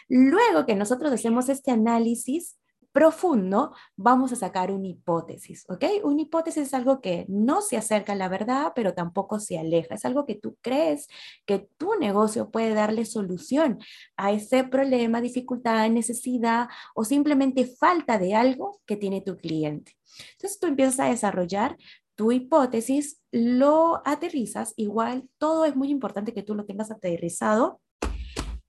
Luego 0.09 0.67
que 0.67 0.75
nosotros 0.75 1.13
hacemos 1.13 1.49
este 1.49 1.71
análisis 1.71 2.59
profundo, 2.93 3.75
vamos 3.97 4.33
a 4.33 4.37
sacar 4.37 4.73
una 4.73 4.89
hipótesis, 4.89 5.65
¿ok? 5.69 5.85
Una 6.05 6.23
hipótesis 6.23 6.69
es 6.69 6.75
algo 6.75 7.01
que 7.01 7.27
no 7.29 7.61
se 7.61 7.77
acerca 7.77 8.15
a 8.15 8.17
la 8.17 8.29
verdad, 8.29 8.73
pero 8.75 8.95
tampoco 8.95 9.39
se 9.39 9.59
aleja. 9.59 9.95
Es 9.95 10.05
algo 10.05 10.27
que 10.27 10.35
tú 10.35 10.57
crees 10.63 11.07
que 11.47 11.69
tu 11.77 11.95
negocio 11.95 12.51
puede 12.51 12.75
darle 12.75 13.05
solución 13.05 13.79
a 14.17 14.33
ese 14.33 14.65
problema, 14.65 15.21
dificultad, 15.21 15.89
necesidad 15.91 16.69
o 16.95 17.05
simplemente 17.05 17.67
falta 17.67 18.19
de 18.19 18.35
algo 18.35 18.81
que 18.87 18.97
tiene 18.97 19.21
tu 19.21 19.37
cliente. 19.37 19.93
Entonces 20.33 20.59
tú 20.59 20.67
empiezas 20.67 20.99
a 21.01 21.11
desarrollar 21.11 21.77
tu 22.19 22.33
hipótesis, 22.33 23.23
lo 23.31 24.03
aterrizas, 24.05 24.75
igual 24.77 25.29
todo 25.39 25.65
es 25.65 25.77
muy 25.77 25.89
importante 25.89 26.35
que 26.35 26.43
tú 26.43 26.57
lo 26.57 26.65
tengas 26.65 26.91
aterrizado 26.91 27.81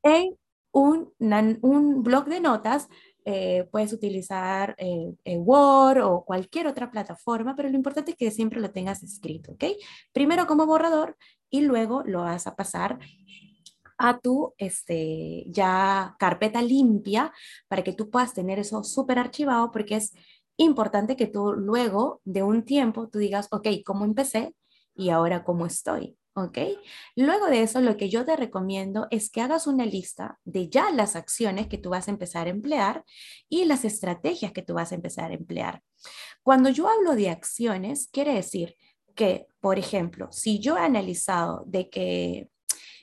en 0.04 0.38
un, 0.72 1.12
un 1.64 2.04
blog 2.04 2.26
de 2.26 2.42
notas, 2.42 2.88
eh, 3.26 3.68
puedes 3.72 3.92
utilizar 3.92 4.76
eh, 4.78 5.16
eh, 5.26 5.38
Word 5.38 6.04
o 6.04 6.24
cualquier 6.26 6.68
otra 6.68 6.92
plataforma, 6.92 7.56
pero 7.56 7.70
lo 7.70 7.76
importante 7.76 8.12
es 8.12 8.18
que 8.18 8.30
siempre 8.30 8.62
lo 8.62 8.70
tengas 8.70 9.02
escrito, 9.02 9.54
¿ok? 9.54 9.64
Primero 10.14 10.46
como 10.46 10.68
borrador 10.68 11.18
y 11.50 11.62
luego 11.62 12.04
lo 12.06 12.22
vas 12.22 12.46
a 12.46 12.56
pasar 12.56 13.00
a 13.98 14.20
tu 14.20 14.54
este, 14.60 15.46
ya 15.48 16.16
carpeta 16.20 16.62
limpia 16.62 17.34
para 17.68 17.84
que 17.84 17.94
tú 17.94 18.12
puedas 18.12 18.36
tener 18.36 18.60
eso 18.60 18.84
súper 18.84 19.18
archivado 19.18 19.72
porque 19.72 19.96
es 19.96 20.14
importante 20.64 21.16
que 21.16 21.28
tú 21.28 21.54
luego 21.54 22.22
de 22.26 22.44
un 22.44 22.64
tiempo 22.64 23.10
tú 23.10 23.20
digas, 23.20 23.48
ok, 23.52 23.68
¿cómo 23.86 24.06
empecé 24.06 24.56
y 24.94 25.10
ahora 25.10 25.44
cómo 25.44 25.66
estoy? 25.66 26.18
¿Ok? 26.34 26.58
Luego 27.16 27.48
de 27.48 27.64
eso, 27.64 27.82
lo 27.82 27.98
que 27.98 28.10
yo 28.10 28.24
te 28.24 28.36
recomiendo 28.36 29.08
es 29.10 29.30
que 29.30 29.42
hagas 29.42 29.68
una 29.68 29.86
lista 29.86 30.40
de 30.46 30.70
ya 30.70 30.92
las 30.92 31.16
acciones 31.16 31.68
que 31.68 31.78
tú 31.78 31.90
vas 31.90 32.08
a 32.08 32.12
empezar 32.12 32.48
a 32.48 32.52
emplear 32.52 33.04
y 33.50 33.66
las 33.66 33.84
estrategias 33.84 34.52
que 34.52 34.62
tú 34.62 34.76
vas 34.76 34.92
a 34.92 34.96
empezar 34.96 35.32
a 35.32 35.36
emplear. 35.36 35.82
Cuando 36.44 36.70
yo 36.70 36.88
hablo 36.88 37.16
de 37.16 37.30
acciones, 37.30 38.10
quiere 38.12 38.34
decir 38.34 38.76
que, 39.16 39.48
por 39.60 39.80
ejemplo, 39.80 40.30
si 40.32 40.60
yo 40.60 40.78
he 40.78 40.82
analizado 40.82 41.64
de 41.66 41.90
que 41.90 42.50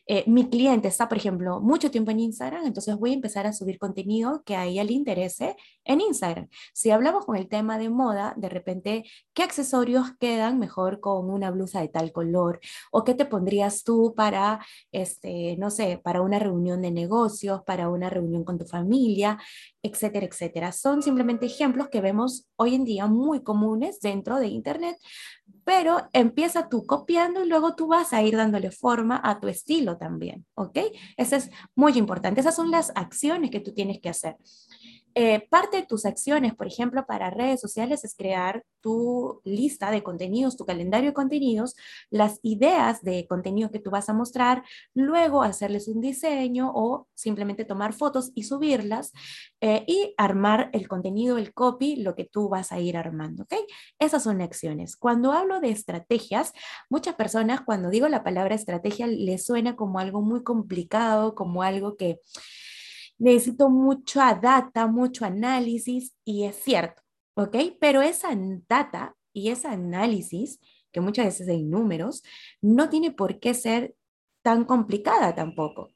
eh, 0.09 0.23
mi 0.27 0.49
cliente 0.49 0.87
está, 0.87 1.09
por 1.09 1.19
ejemplo, 1.19 1.61
mucho 1.61 1.91
tiempo 1.91 2.13
en 2.13 2.21
Instagram, 2.21 2.65
entonces 2.65 2.97
voy 2.97 3.11
a 3.11 3.15
empezar 3.15 3.47
a 3.47 3.53
subir 3.53 3.79
contenido 3.79 4.43
que 4.45 4.55
a 4.55 4.65
ella 4.65 4.85
le 4.85 4.93
interese 4.93 5.57
en 5.85 6.01
Instagram. 6.01 6.49
Si 6.73 6.91
hablamos 6.91 7.25
con 7.27 7.37
el 7.37 7.49
tema 7.49 7.77
de 7.77 7.91
moda, 7.91 8.33
de 8.37 8.49
repente, 8.49 9.05
¿qué 9.35 9.43
accesorios 9.43 10.13
quedan 10.21 10.59
mejor 10.61 11.01
con 11.01 11.29
una 11.29 11.51
blusa 11.51 11.81
de 11.81 11.89
tal 11.89 12.13
color? 12.13 12.61
¿O 12.93 13.03
qué 13.03 13.15
te 13.15 13.25
pondrías 13.25 13.83
tú 13.83 14.15
para, 14.17 14.65
este, 14.93 15.57
no 15.59 15.71
sé, 15.71 16.01
para 16.03 16.23
una 16.23 16.39
reunión 16.39 16.83
de 16.83 16.93
negocios, 16.93 17.63
para 17.65 17.89
una 17.89 18.09
reunión 18.09 18.45
con 18.45 18.59
tu 18.59 18.67
familia, 18.67 19.39
etcétera, 19.83 20.27
etcétera? 20.27 20.73
Son 20.73 21.03
simplemente 21.03 21.47
ejemplos 21.47 21.89
que 21.89 22.01
vemos 22.01 22.47
hoy 22.57 22.77
en 22.77 22.85
día 22.85 23.07
muy 23.07 23.43
comunes 23.43 23.99
dentro 24.01 24.39
de 24.39 24.47
Internet, 24.47 24.97
pero 25.67 26.09
empieza 26.13 26.69
tú 26.69 26.87
copiando 26.87 27.45
y 27.45 27.49
luego 27.49 27.75
tú 27.75 27.89
vas 27.89 28.13
a 28.13 28.23
ir 28.23 28.37
dándole 28.37 28.71
forma 28.71 29.21
a 29.25 29.41
tu 29.41 29.49
estilo 29.49 29.99
también, 29.99 30.47
¿ok? 30.55 30.79
Eso 31.17 31.35
es 31.35 31.51
muy 31.75 31.99
importante. 31.99 32.41
Esas 32.41 32.55
son 32.55 32.71
las 32.71 32.93
acciones 32.95 33.51
que 33.51 33.59
tú 33.59 33.75
tienes 33.75 33.99
que 34.01 34.09
hacer. 34.09 34.37
Eh, 35.19 35.49
parte 35.49 35.79
de 35.79 35.87
tus 35.87 36.05
acciones, 36.05 36.55
por 36.55 36.67
ejemplo, 36.67 37.07
para 37.07 37.31
redes 37.31 37.59
sociales 37.59 38.05
es 38.05 38.15
crear 38.15 38.65
tu 38.83 39.41
lista 39.45 39.91
de 39.91 40.03
contenidos, 40.03 40.59
tu 40.59 40.67
calendario 40.67 41.09
de 41.09 41.15
contenidos, 41.15 41.75
las 42.11 42.39
ideas 42.43 43.01
de 43.01 43.27
contenido 43.27 43.71
que 43.71 43.79
tú 43.79 43.91
vas 43.91 44.11
a 44.11 44.13
mostrar, 44.13 44.63
luego 44.93 45.43
hacerles 45.43 45.89
un 45.89 46.03
diseño 46.03 46.71
o 46.75 47.09
simplemente 47.15 47.65
tomar 47.65 47.95
fotos 47.95 48.31
y 48.35 48.43
subirlas 48.43 49.13
eh, 49.63 49.85
y 49.87 50.13
armar 50.19 50.69
el 50.75 50.87
contenido, 50.87 51.39
el 51.39 51.55
copy, 51.55 51.97
lo 51.97 52.15
que 52.15 52.27
tú 52.27 52.51
vas 52.51 52.71
a 52.71 52.79
ir 52.79 52.99
armando, 52.99 53.45
¿ok? 53.45 53.55
Esas 53.99 54.23
son 54.23 54.43
acciones. 54.43 54.97
Cuando 54.97 55.33
hablo 55.33 55.61
de 55.61 55.71
estrategias, 55.71 56.53
muchas 56.91 57.15
personas 57.15 57.63
cuando 57.63 57.89
digo 57.89 58.07
la 58.09 58.23
palabra 58.23 58.55
estrategia 58.55 59.07
les 59.07 59.47
suena 59.47 59.77
como 59.77 59.99
algo 59.99 60.21
muy 60.21 60.43
complicado, 60.43 61.35
como 61.35 61.63
algo 61.63 61.97
que 61.97 62.21
necesito 63.19 63.69
mucha 63.71 64.35
data, 64.35 64.87
mucho 64.87 65.25
análisis 65.25 66.15
y 66.25 66.45
es 66.45 66.57
cierto, 66.57 67.03
¿ok? 67.35 67.57
Pero 67.81 68.03
esa 68.03 68.29
data 68.69 69.15
y 69.33 69.51
ese 69.51 69.69
análisis, 69.69 70.61
que 70.93 71.01
muchas 71.01 71.27
veces 71.27 71.49
hay 71.49 71.63
números, 71.63 72.23
no 72.61 72.89
tiene 72.89 73.11
por 73.11 73.39
qué 73.39 73.55
ser 73.55 73.95
tan 74.43 74.65
complicada 74.65 75.35
tampoco. 75.35 75.91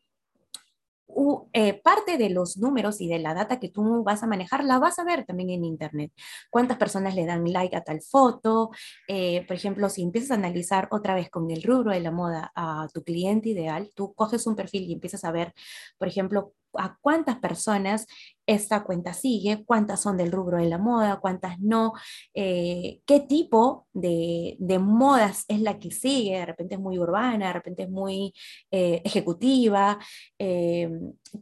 Eh, 1.53 1.81
parte 1.83 2.19
de 2.19 2.31
los 2.31 2.57
números 2.57 3.01
y 3.01 3.09
de 3.09 3.19
la 3.19 3.35
data 3.35 3.59
que 3.59 3.69
tú 3.69 4.05
vas 4.05 4.23
a 4.23 4.27
manejar 4.27 4.65
la 4.65 4.79
vas 4.79 4.99
a 4.99 5.05
ver 5.05 5.25
también 5.25 5.51
en 5.51 5.65
Internet. 5.65 6.13
¿Cuántas 6.51 6.79
personas 6.79 7.15
le 7.15 7.27
dan 7.27 7.51
like 7.53 7.75
a 7.77 7.83
tal 7.83 8.01
foto? 8.01 8.71
Eh, 9.09 9.45
por 9.47 9.57
ejemplo, 9.57 9.89
si 9.89 10.03
empiezas 10.03 10.31
a 10.31 10.35
analizar 10.35 10.89
otra 10.91 11.15
vez 11.15 11.29
con 11.31 11.51
el 11.51 11.63
rubro 11.63 11.91
de 11.93 12.01
la 12.01 12.11
moda 12.11 12.53
a 12.55 12.87
tu 12.95 13.03
cliente 13.03 13.49
ideal, 13.51 13.91
tú 13.95 14.15
coges 14.15 14.47
un 14.47 14.57
perfil 14.57 14.85
y 14.85 14.93
empiezas 14.93 15.25
a 15.25 15.33
ver, 15.33 15.53
por 15.99 16.09
ejemplo, 16.09 16.55
a 16.75 16.97
cuántas 17.01 17.39
personas 17.39 18.07
esta 18.47 18.83
cuenta 18.83 19.13
sigue, 19.13 19.65
cuántas 19.65 20.01
son 20.01 20.17
del 20.17 20.33
rubro 20.33 20.59
de 20.59 20.69
la 20.69 20.79
moda, 20.79 21.21
cuántas 21.21 21.61
no, 21.61 21.93
eh, 22.35 23.01
qué 23.07 23.21
tipo 23.21 23.87
de, 23.93 24.57
modas 24.81 25.45
es 25.49 25.61
la 25.61 25.79
que 25.79 25.91
sigue, 25.91 26.39
de 26.39 26.47
repente 26.47 26.75
es 26.75 26.81
muy 26.81 26.99
urbana, 26.99 27.49
de 27.49 27.53
repente 27.53 27.83
es 27.85 27.91
muy 27.91 28.33
eh, 28.71 29.03
ejecutiva. 29.05 29.99
Eh, 30.39 30.91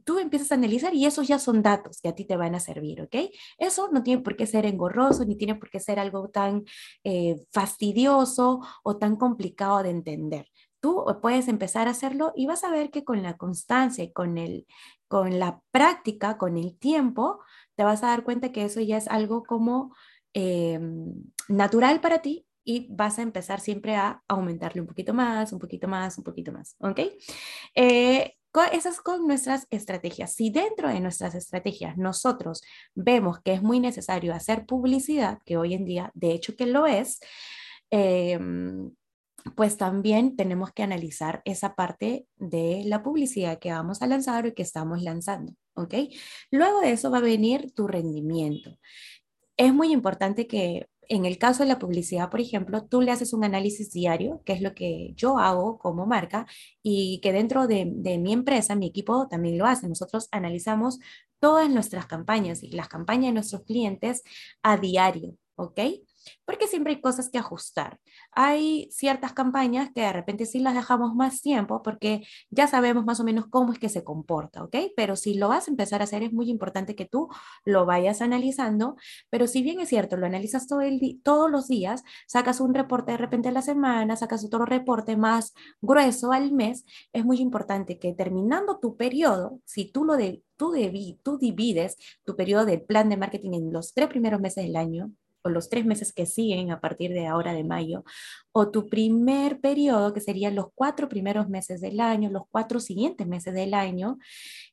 tú 0.05 0.19
empiezas 0.19 0.53
a 0.53 0.57
analizar 0.57 0.95
y 0.95 1.07
esos 1.07 1.27
ya 1.27 1.39
son 1.39 1.63
datos 1.63 2.01
que 2.01 2.09
a 2.09 2.15
ti 2.15 2.25
te 2.25 2.37
van 2.37 2.55
a 2.55 2.61
servir, 2.61 3.01
¿ok? 3.03 3.17
Eso 3.59 3.89
no 3.91 4.03
tiene 4.03 4.23
por 4.23 4.37
qué 4.37 4.47
ser 4.47 4.67
engorroso, 4.67 5.25
ni 5.25 5.37
tiene 5.37 5.55
por 5.55 5.71
qué 5.71 5.81
ser 5.81 5.99
algo 5.99 6.29
tan 6.29 6.65
fastidioso 7.53 8.61
o 8.83 8.97
tan 8.99 9.17
complicado 9.17 9.83
de 9.83 9.91
entender 9.91 10.47
tú 10.81 11.05
puedes 11.23 11.49
empezar 11.49 11.89
a 11.89 11.93
hacerlo 11.93 12.33
y 12.37 12.47
vas 12.47 12.65
a 12.65 12.71
ver 12.71 12.91
que 12.91 13.05
con 13.05 13.23
la 13.23 13.37
constancia 13.37 14.05
y 14.05 14.13
con, 14.13 14.39
el, 14.39 14.67
con 15.09 15.39
la 15.39 15.61
práctica, 15.71 16.39
con 16.39 16.57
el 16.57 16.79
tiempo, 16.79 17.41
te 17.77 17.85
vas 17.85 18.03
a 18.03 18.09
dar 18.09 18.25
cuenta 18.25 18.53
que 18.53 18.65
eso 18.65 18.81
ya 18.81 18.97
es 18.97 19.09
algo 19.09 19.45
como 19.45 19.95
em, 20.33 21.15
natural 21.49 22.01
para 22.01 22.23
ti 22.23 22.47
y 22.65 22.87
vas 22.91 23.19
a 23.19 23.23
empezar 23.23 23.61
siempre 23.61 23.97
a 23.97 24.23
aumentarle 24.29 24.81
un 24.81 24.87
poquito 24.87 25.15
más, 25.15 25.53
un 25.53 25.59
poquito 25.59 25.89
más, 25.89 26.19
un 26.19 26.25
poquito 26.25 26.53
más, 26.53 26.77
¿ok? 26.81 27.01
Eh, 27.75 28.35
esas 28.73 29.01
con 29.01 29.27
nuestras 29.27 29.67
estrategias. 29.71 30.35
Si 30.35 30.51
dentro 30.51 30.89
de 30.89 31.01
nuestras 31.01 31.35
estrategias 31.35 31.97
nosotros 31.97 32.63
vemos 32.95 33.41
que 33.41 33.53
es 33.53 33.63
muy 33.63 33.79
necesario 33.81 34.35
hacer 34.35 34.67
publicidad, 34.67 35.39
que 35.45 35.57
hoy 35.57 35.75
en 35.75 35.85
día 35.85 36.11
de 36.15 36.33
hecho 36.33 36.57
que 36.57 36.67
lo 36.67 36.87
es, 36.87 37.21
eh, 37.91 38.39
pues 39.57 39.77
también 39.77 40.37
tenemos 40.37 40.73
que 40.73 40.83
analizar 40.83 41.43
esa 41.45 41.75
parte 41.75 42.27
de 42.37 42.83
la 42.87 43.03
publicidad 43.03 43.59
que 43.59 43.73
vamos 43.73 44.03
a 44.03 44.07
lanzar 44.07 44.47
y 44.47 44.55
que 44.55 44.63
estamos 44.63 45.03
lanzando, 45.03 45.53
¿ok? 45.75 45.95
Luego 46.51 46.81
de 46.81 46.93
eso 46.93 47.11
va 47.11 47.19
a 47.19 47.23
venir 47.23 47.73
tu 47.73 47.87
rendimiento. 47.87 48.79
Es 49.57 49.73
muy 49.75 49.93
importante 49.93 50.47
que 50.47 50.89
en 51.09 51.25
el 51.25 51.39
caso 51.39 51.63
de 51.63 51.69
la 51.69 51.79
publicidad, 51.79 52.31
por 52.31 52.41
ejemplo, 52.41 52.85
tú 52.87 53.01
le 53.01 53.11
haces 53.11 53.33
un 53.33 53.45
análisis 53.45 53.91
diario, 53.93 54.43
que 54.45 54.53
es 54.53 54.61
lo 54.61 54.75
que 54.75 55.13
yo 55.17 55.39
hago 55.39 55.79
como 55.79 56.07
marca, 56.07 56.47
y 56.83 57.21
que 57.21 57.33
dentro 57.33 57.67
de, 57.67 57.91
de 57.95 58.19
mi 58.19 58.33
empresa, 58.33 58.75
mi 58.75 58.87
equipo 58.87 59.27
también 59.29 59.59
lo 59.59 59.67
hace. 59.67 59.89
Nosotros 59.89 60.29
analizamos 60.33 60.99
todas 61.41 61.71
nuestras 61.71 62.07
campañas 62.07 62.63
y 62.63 62.73
las 62.73 62.89
campañas 62.89 63.29
de 63.29 63.33
nuestros 63.33 63.63
clientes 63.63 64.23
a 64.63 64.77
diario, 64.77 65.35
¿ok? 65.57 65.81
Porque 66.45 66.67
siempre 66.67 66.95
hay 66.95 67.01
cosas 67.01 67.31
que 67.31 67.39
ajustar. 67.39 67.99
Hay 68.33 68.89
ciertas 68.91 69.33
campañas 69.33 69.91
que 69.95 70.03
de 70.03 70.13
repente 70.13 70.47
sí 70.47 70.61
las 70.61 70.75
dejamos 70.75 71.15
más 71.15 71.41
tiempo 71.43 71.83
porque 71.83 72.27
ya 72.51 72.67
sabemos 72.67 73.05
más 73.05 73.21
o 73.21 73.25
menos 73.25 73.47
cómo 73.49 73.73
es 73.73 73.79
que 73.79 73.89
se 73.89 74.05
comporta, 74.05 74.65
¿ok? 74.65 74.77
Pero 74.97 75.17
si 75.17 75.35
lo 75.35 75.49
vas 75.49 75.69
a 75.69 75.71
empezar 75.71 76.01
a 76.01 76.05
hacer 76.05 76.23
es 76.23 76.33
muy 76.33 76.51
importante 76.51 76.95
que 76.95 77.07
tú 77.07 77.29
lo 77.65 77.87
vayas 77.87 78.21
analizando, 78.23 78.97
pero 79.31 79.47
si 79.47 79.63
bien 79.63 79.81
es 79.81 79.89
cierto, 79.89 80.17
lo 80.17 80.27
analizas 80.27 80.67
todo 80.67 80.81
el 80.81 80.99
todos 81.23 81.51
los 81.51 81.69
días, 81.69 82.03
sacas 82.27 82.61
un 82.61 82.75
reporte 82.75 83.13
de 83.13 83.19
repente 83.19 83.49
a 83.49 83.53
la 83.53 83.63
semana, 83.63 84.17
sacas 84.17 84.45
otro 84.45 84.65
reporte 84.65 85.17
más 85.17 85.55
grueso 85.81 86.33
al 86.33 86.53
mes, 86.53 86.85
es 87.13 87.25
muy 87.25 87.39
importante 87.41 87.99
que 87.99 88.13
terminando 88.15 88.79
tu 88.79 88.97
periodo, 88.97 89.61
si 89.65 89.91
tú 89.91 90.05
lo 90.05 90.17
de, 90.17 90.43
tú, 90.57 90.75
tú 91.23 91.39
divides 91.39 91.97
tu 92.25 92.37
periodo 92.37 92.67
del 92.67 92.83
plan 92.83 93.09
de 93.09 93.17
marketing 93.17 93.53
en 93.55 93.73
los 93.73 93.95
tres 93.95 94.09
primeros 94.09 94.41
meses 94.41 94.65
del 94.65 94.77
año, 94.77 95.13
o 95.49 95.51
los 95.51 95.69
tres 95.69 95.85
meses 95.85 96.13
que 96.13 96.27
siguen 96.27 96.71
a 96.71 96.81
partir 96.81 97.13
de 97.13 97.27
ahora 97.27 97.53
de 97.53 97.65
mayo, 97.65 98.05
o 98.53 98.71
tu 98.71 98.89
primer 98.89 99.61
periodo, 99.61 100.13
que 100.13 100.21
serían 100.21 100.55
los 100.55 100.67
cuatro 100.75 101.09
primeros 101.09 101.49
meses 101.49 101.81
del 101.81 102.01
año, 102.01 102.31
los 102.31 102.45
cuatro 102.51 102.81
siguientes 102.81 103.27
meses 103.27 103.55
del 103.55 103.75
año, 103.75 104.19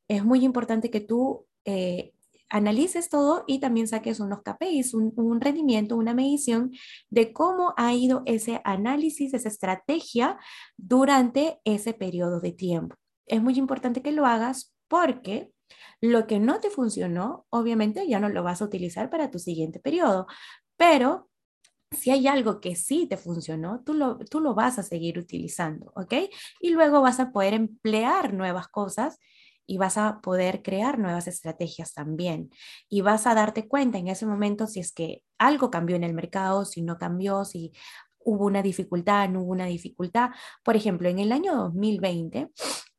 es 0.07 0.23
muy 0.23 0.45
importante 0.45 0.89
que 0.91 1.01
tú 1.01 1.47
eh, 1.65 2.11
analices 2.49 3.09
todo 3.09 3.43
y 3.47 3.59
también 3.59 3.87
saques 3.87 4.19
unos 4.19 4.41
KPIs, 4.43 4.93
un, 4.93 5.13
un, 5.15 5.41
rendimiento, 5.41 5.97
una 5.97 6.13
medición 6.13 6.71
de 7.09 7.33
cómo 7.33 7.73
ha 7.77 7.93
ido 7.93 8.21
ese 8.25 8.61
análisis, 8.63 9.33
esa 9.33 9.49
estrategia 9.49 10.37
durante 10.77 11.59
ese 11.63 11.93
periodo 11.93 12.39
de 12.39 12.51
tiempo. 12.51 12.95
Es 13.25 13.41
muy 13.41 13.57
importante 13.57 14.01
que 14.01 14.11
lo 14.11 14.25
hagas 14.25 14.75
porque 14.87 15.51
lo 16.01 16.27
que 16.27 16.39
no 16.39 16.59
te 16.59 16.69
funcionó, 16.69 17.45
obviamente 17.49 18.07
ya 18.07 18.19
no 18.19 18.29
lo 18.29 18.43
vas 18.43 18.61
a 18.61 18.65
utilizar 18.65 19.09
para 19.09 19.31
tu 19.31 19.39
siguiente 19.39 19.79
periodo, 19.79 20.27
pero 20.77 21.29
si 21.91 22.11
hay 22.11 22.27
algo 22.27 22.59
que 22.59 22.75
sí 22.75 23.07
te 23.07 23.17
funcionó, 23.17 23.81
tú 23.85 23.93
lo, 23.93 24.17
tú 24.17 24.39
lo 24.41 24.53
vas 24.53 24.79
a 24.79 24.83
seguir 24.83 25.17
utilizando, 25.17 25.91
¿ok? 25.95 26.13
Y 26.59 26.71
luego 26.71 27.01
vas 27.01 27.19
a 27.19 27.31
poder 27.31 27.53
emplear 27.53 28.33
nuevas 28.33 28.67
cosas 28.67 29.19
y 29.67 29.77
vas 29.77 29.97
a 29.97 30.21
poder 30.21 30.61
crear 30.61 30.99
nuevas 30.99 31.27
estrategias 31.27 31.93
también. 31.93 32.51
Y 32.89 33.01
vas 33.01 33.27
a 33.27 33.33
darte 33.33 33.67
cuenta 33.67 33.97
en 33.97 34.07
ese 34.07 34.25
momento 34.25 34.67
si 34.67 34.79
es 34.79 34.91
que 34.93 35.23
algo 35.37 35.71
cambió 35.71 35.95
en 35.95 36.03
el 36.03 36.13
mercado, 36.13 36.65
si 36.65 36.81
no 36.81 36.97
cambió, 36.97 37.45
si 37.45 37.71
hubo 38.19 38.45
una 38.45 38.61
dificultad, 38.61 39.29
no 39.29 39.41
hubo 39.41 39.51
una 39.51 39.65
dificultad. 39.65 40.31
Por 40.63 40.75
ejemplo, 40.75 41.09
en 41.09 41.19
el 41.19 41.31
año 41.31 41.55
2020 41.55 42.49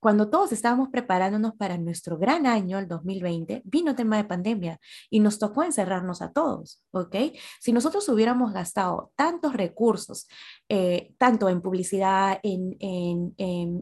cuando 0.00 0.28
todos 0.30 0.52
estábamos 0.52 0.88
preparándonos 0.90 1.54
para 1.54 1.78
nuestro 1.78 2.18
gran 2.18 2.46
año, 2.46 2.78
el 2.78 2.88
2020, 2.88 3.62
vino 3.64 3.94
tema 3.94 4.16
de 4.16 4.24
pandemia 4.24 4.80
y 5.10 5.20
nos 5.20 5.38
tocó 5.38 5.62
encerrarnos 5.62 6.22
a 6.22 6.32
todos, 6.32 6.82
¿ok? 6.92 7.16
Si 7.60 7.72
nosotros 7.72 8.08
hubiéramos 8.08 8.52
gastado 8.52 9.12
tantos 9.16 9.54
recursos, 9.54 10.28
eh, 10.68 11.14
tanto 11.18 11.48
en 11.48 11.60
publicidad, 11.62 12.40
en, 12.42 12.76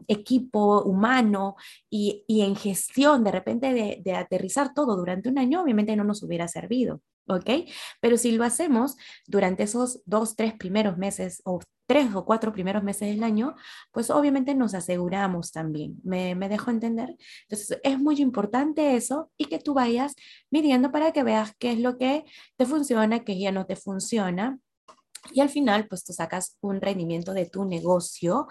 equipo 0.07 0.81
humano 0.83 1.55
y, 1.89 2.23
en 2.27 2.55
gestión, 2.55 3.23
de 3.23 3.31
repente 3.31 3.73
de, 3.73 4.01
de 4.03 4.15
aterrizar 4.15 4.73
todo 4.73 4.95
durante 4.95 5.29
un 5.29 5.37
año, 5.37 5.61
obviamente 5.61 5.95
no 5.95 6.03
nos 6.03 6.23
hubiera 6.23 6.47
servido. 6.47 7.01
¿Ok? 7.27 7.49
Pero 8.01 8.17
si 8.17 8.31
lo 8.31 8.43
hacemos 8.43 8.95
durante 9.27 9.63
esos 9.63 10.01
dos, 10.05 10.35
tres 10.35 10.53
primeros 10.53 10.97
meses 10.97 11.41
o 11.45 11.59
tres 11.87 12.15
o 12.15 12.25
cuatro 12.25 12.51
primeros 12.51 12.83
meses 12.83 13.09
del 13.09 13.23
año, 13.23 13.55
pues 13.91 14.09
obviamente 14.09 14.55
nos 14.55 14.73
aseguramos 14.73 15.51
también. 15.51 15.99
¿Me, 16.03 16.35
me 16.35 16.49
dejo 16.49 16.71
entender? 16.71 17.15
Entonces 17.43 17.79
es 17.83 17.99
muy 17.99 18.21
importante 18.21 18.95
eso 18.95 19.31
y 19.37 19.45
que 19.45 19.59
tú 19.59 19.73
vayas 19.73 20.15
midiendo 20.49 20.91
para 20.91 21.11
que 21.11 21.23
veas 21.23 21.53
qué 21.59 21.71
es 21.73 21.79
lo 21.79 21.97
que 21.97 22.25
te 22.57 22.65
funciona, 22.65 23.23
qué 23.23 23.39
ya 23.39 23.51
no 23.51 23.65
te 23.65 23.75
funciona. 23.75 24.59
Y 25.31 25.41
al 25.41 25.49
final, 25.49 25.87
pues 25.87 26.03
tú 26.03 26.13
sacas 26.13 26.57
un 26.61 26.81
rendimiento 26.81 27.33
de 27.33 27.47
tu 27.47 27.65
negocio 27.65 28.47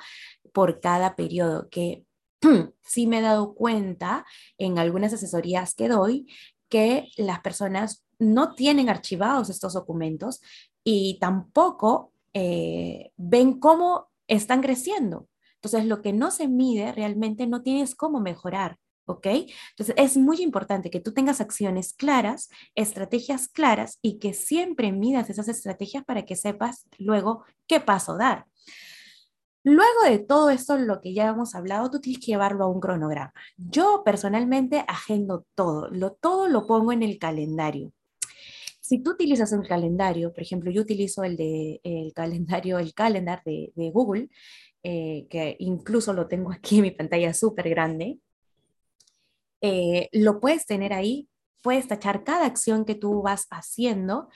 por 0.52 0.81
cada 0.81 1.16
periodo, 1.16 1.69
que 1.71 2.04
sí 2.83 3.07
me 3.07 3.19
he 3.19 3.23
dado 3.23 3.54
cuenta 3.54 4.25
en 4.59 4.78
algunas 4.78 5.12
asesorías 5.12 5.75
que 5.75 5.88
doy 5.88 6.26
que 6.69 7.09
las 7.16 7.40
personas 7.40 8.03
no 8.18 8.54
tienen 8.54 8.88
archivados 8.88 9.50
estos 9.50 9.75
documentos 9.75 10.40
y 10.83 11.18
tampoco 11.21 12.12
eh, 12.33 13.12
ven 13.16 13.59
cómo 13.59 14.09
están 14.26 14.61
creciendo. 14.61 15.28
Entonces, 15.56 15.87
lo 15.87 16.02
que 16.02 16.12
no 16.12 16.30
se 16.30 16.49
mide 16.49 16.92
realmente 16.92 17.47
no 17.47 17.62
tienes 17.62 17.94
cómo 17.94 18.21
mejorar. 18.21 18.78
¿Ok? 19.06 19.26
Entonces 19.26 19.94
es 19.99 20.16
muy 20.16 20.40
importante 20.40 20.88
que 20.88 20.99
tú 20.99 21.12
tengas 21.12 21.42
acciones 21.42 21.92
claras, 21.92 22.49
estrategias 22.75 23.49
claras 23.49 23.99
y 24.00 24.18
que 24.18 24.33
siempre 24.33 24.92
midas 24.92 25.28
esas 25.28 25.49
estrategias 25.49 26.06
para 26.06 26.25
que 26.25 26.37
sepas 26.37 26.88
luego 26.97 27.44
qué 27.66 27.80
paso 27.80 28.16
dar. 28.16 28.47
Luego 29.62 30.04
de 30.04 30.18
todo 30.18 30.50
esto, 30.50 30.76
lo 30.76 31.00
que 31.00 31.14
ya 31.14 31.28
hemos 31.28 31.54
hablado, 31.54 31.90
tú 31.90 31.99
tienes 32.00 32.21
que 32.21 32.33
llevarlo 32.33 32.64
a 32.64 32.68
un 32.68 32.80
cronograma. 32.80 33.33
Yo 33.56 34.02
personalmente 34.04 34.85
agendo 34.87 35.47
todo, 35.54 35.88
lo, 35.90 36.12
todo 36.12 36.49
lo 36.49 36.66
pongo 36.66 36.92
en 36.92 37.02
el 37.02 37.18
calendario. 37.18 37.90
Si 38.84 38.98
tú 38.98 39.12
utilizas 39.12 39.50
un 39.52 39.62
calendario, 39.62 40.30
por 40.30 40.42
ejemplo, 40.42 40.70
yo 40.70 40.82
utilizo 40.82 41.24
el, 41.24 41.38
de, 41.38 41.80
el 41.84 42.12
calendario, 42.12 42.78
el 42.78 42.92
calendar 42.92 43.40
de, 43.42 43.72
de 43.74 43.90
Google, 43.90 44.28
eh, 44.82 45.26
que 45.30 45.56
incluso 45.58 46.12
lo 46.12 46.28
tengo 46.28 46.52
aquí 46.52 46.76
en 46.76 46.82
mi 46.82 46.90
pantalla 46.90 47.32
súper 47.32 47.70
grande, 47.70 48.18
eh, 49.62 50.10
lo 50.12 50.38
puedes 50.38 50.66
tener 50.66 50.92
ahí, 50.92 51.30
puedes 51.62 51.88
tachar 51.88 52.24
cada 52.24 52.44
acción 52.44 52.84
que 52.84 52.94
tú 52.94 53.22
vas 53.22 53.46
haciendo 53.48 54.28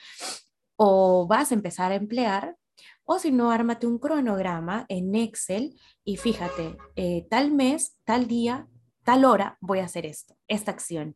o 0.77 1.27
vas 1.27 1.51
a 1.51 1.53
empezar 1.53 1.91
a 1.91 1.95
emplear 1.95 2.55
o 3.03 3.19
si 3.19 3.31
no, 3.31 3.51
ármate 3.51 3.85
un 3.85 3.99
cronograma 3.99 4.87
en 4.89 5.13
Excel 5.13 5.79
y 6.03 6.17
fíjate, 6.17 6.75
eh, 6.95 7.27
tal 7.29 7.51
mes, 7.51 7.99
tal 8.03 8.27
día, 8.27 8.67
tal 9.03 9.25
hora 9.25 9.59
voy 9.61 9.77
a 9.77 9.85
hacer 9.85 10.07
esto, 10.07 10.35
esta 10.47 10.71
acción. 10.71 11.15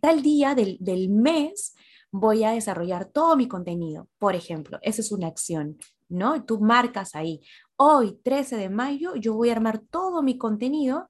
Tal 0.00 0.22
día 0.22 0.54
del, 0.54 0.76
del 0.80 1.08
mes 1.08 1.74
voy 2.10 2.44
a 2.44 2.52
desarrollar 2.52 3.06
todo 3.06 3.36
mi 3.36 3.48
contenido. 3.48 4.08
Por 4.18 4.34
ejemplo, 4.34 4.78
esa 4.82 5.00
es 5.00 5.12
una 5.12 5.26
acción, 5.26 5.78
¿no? 6.08 6.44
Tú 6.44 6.60
marcas 6.60 7.14
ahí, 7.14 7.40
hoy 7.76 8.18
13 8.22 8.56
de 8.56 8.70
mayo 8.70 9.14
yo 9.14 9.34
voy 9.34 9.50
a 9.50 9.52
armar 9.52 9.78
todo 9.78 10.22
mi 10.22 10.38
contenido 10.38 11.08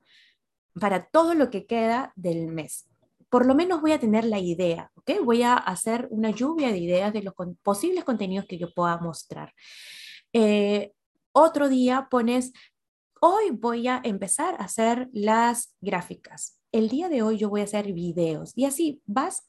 para 0.78 1.06
todo 1.06 1.34
lo 1.34 1.50
que 1.50 1.66
queda 1.66 2.12
del 2.16 2.48
mes 2.48 2.88
por 3.30 3.46
lo 3.46 3.54
menos 3.54 3.80
voy 3.80 3.92
a 3.92 4.00
tener 4.00 4.24
la 4.24 4.38
idea, 4.38 4.90
¿ok? 4.94 5.10
Voy 5.24 5.42
a 5.42 5.54
hacer 5.54 6.08
una 6.10 6.30
lluvia 6.30 6.70
de 6.70 6.78
ideas 6.78 7.12
de 7.12 7.22
los 7.22 7.34
posibles 7.62 8.04
contenidos 8.04 8.46
que 8.46 8.58
yo 8.58 8.72
pueda 8.72 8.98
mostrar. 8.98 9.52
Eh, 10.32 10.92
otro 11.32 11.68
día 11.68 12.08
pones, 12.10 12.52
hoy 13.20 13.50
voy 13.50 13.88
a 13.88 14.00
empezar 14.02 14.54
a 14.54 14.64
hacer 14.64 15.08
las 15.12 15.74
gráficas. 15.80 16.58
El 16.72 16.88
día 16.88 17.08
de 17.08 17.22
hoy 17.22 17.38
yo 17.38 17.48
voy 17.48 17.60
a 17.60 17.64
hacer 17.64 17.92
videos 17.92 18.52
y 18.54 18.64
así 18.64 19.02
vas 19.06 19.48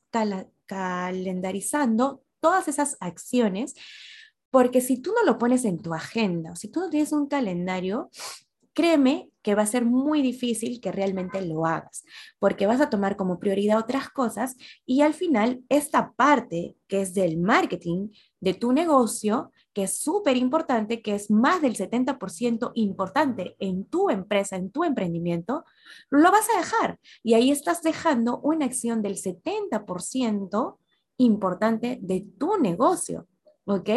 calendarizando 0.70 2.22
todas 2.40 2.68
esas 2.68 2.96
acciones, 3.00 3.74
porque 4.52 4.82
si 4.82 5.02
tú 5.02 5.12
no 5.14 5.26
lo 5.26 5.40
pones 5.40 5.66
en 5.66 5.80
tu 5.80 5.94
agenda, 5.94 6.56
si 6.56 6.70
tú 6.70 6.80
no 6.80 6.90
tienes 6.90 7.12
un 7.12 7.28
calendario, 7.28 8.10
créeme 8.74 9.30
que 9.42 9.56
va 9.56 9.64
a 9.64 9.68
ser 9.68 9.84
muy 9.84 10.22
difícil 10.22 10.80
que 10.80 10.92
realmente 10.92 11.42
lo 11.42 11.66
hagas, 11.66 12.04
porque 12.38 12.68
vas 12.68 12.82
a 12.82 12.90
tomar 12.90 13.16
como 13.18 13.40
prioridad 13.40 13.80
otras 13.80 14.10
cosas 14.10 14.56
y 14.86 15.02
al 15.02 15.14
final 15.16 15.64
esta 15.70 16.14
parte 16.14 16.76
que 16.88 17.02
es 17.02 17.14
del 17.16 17.38
marketing 17.40 18.10
de 18.40 18.54
tu 18.54 18.72
negocio, 18.72 19.52
que 19.74 19.84
es 19.84 20.00
súper 20.00 20.38
importante, 20.38 21.02
que 21.02 21.16
es 21.16 21.30
más 21.30 21.62
del 21.62 21.76
70% 21.76 22.72
importante 22.76 23.56
en 23.60 23.86
tu 23.86 24.10
empresa, 24.10 24.56
en 24.56 24.72
tu 24.72 24.84
emprendimiento, 24.84 25.66
lo 26.10 26.32
vas 26.32 26.48
a 26.54 26.58
dejar. 26.58 27.00
Y 27.24 27.34
ahí 27.34 27.52
estás 27.52 27.82
dejando 27.82 28.40
una 28.40 28.66
acción 28.66 29.02
del 29.02 29.16
70% 29.16 30.78
importante 31.18 32.00
de 32.02 32.26
tu 32.38 32.58
negocio. 32.58 33.28
¿ok? 33.70 33.90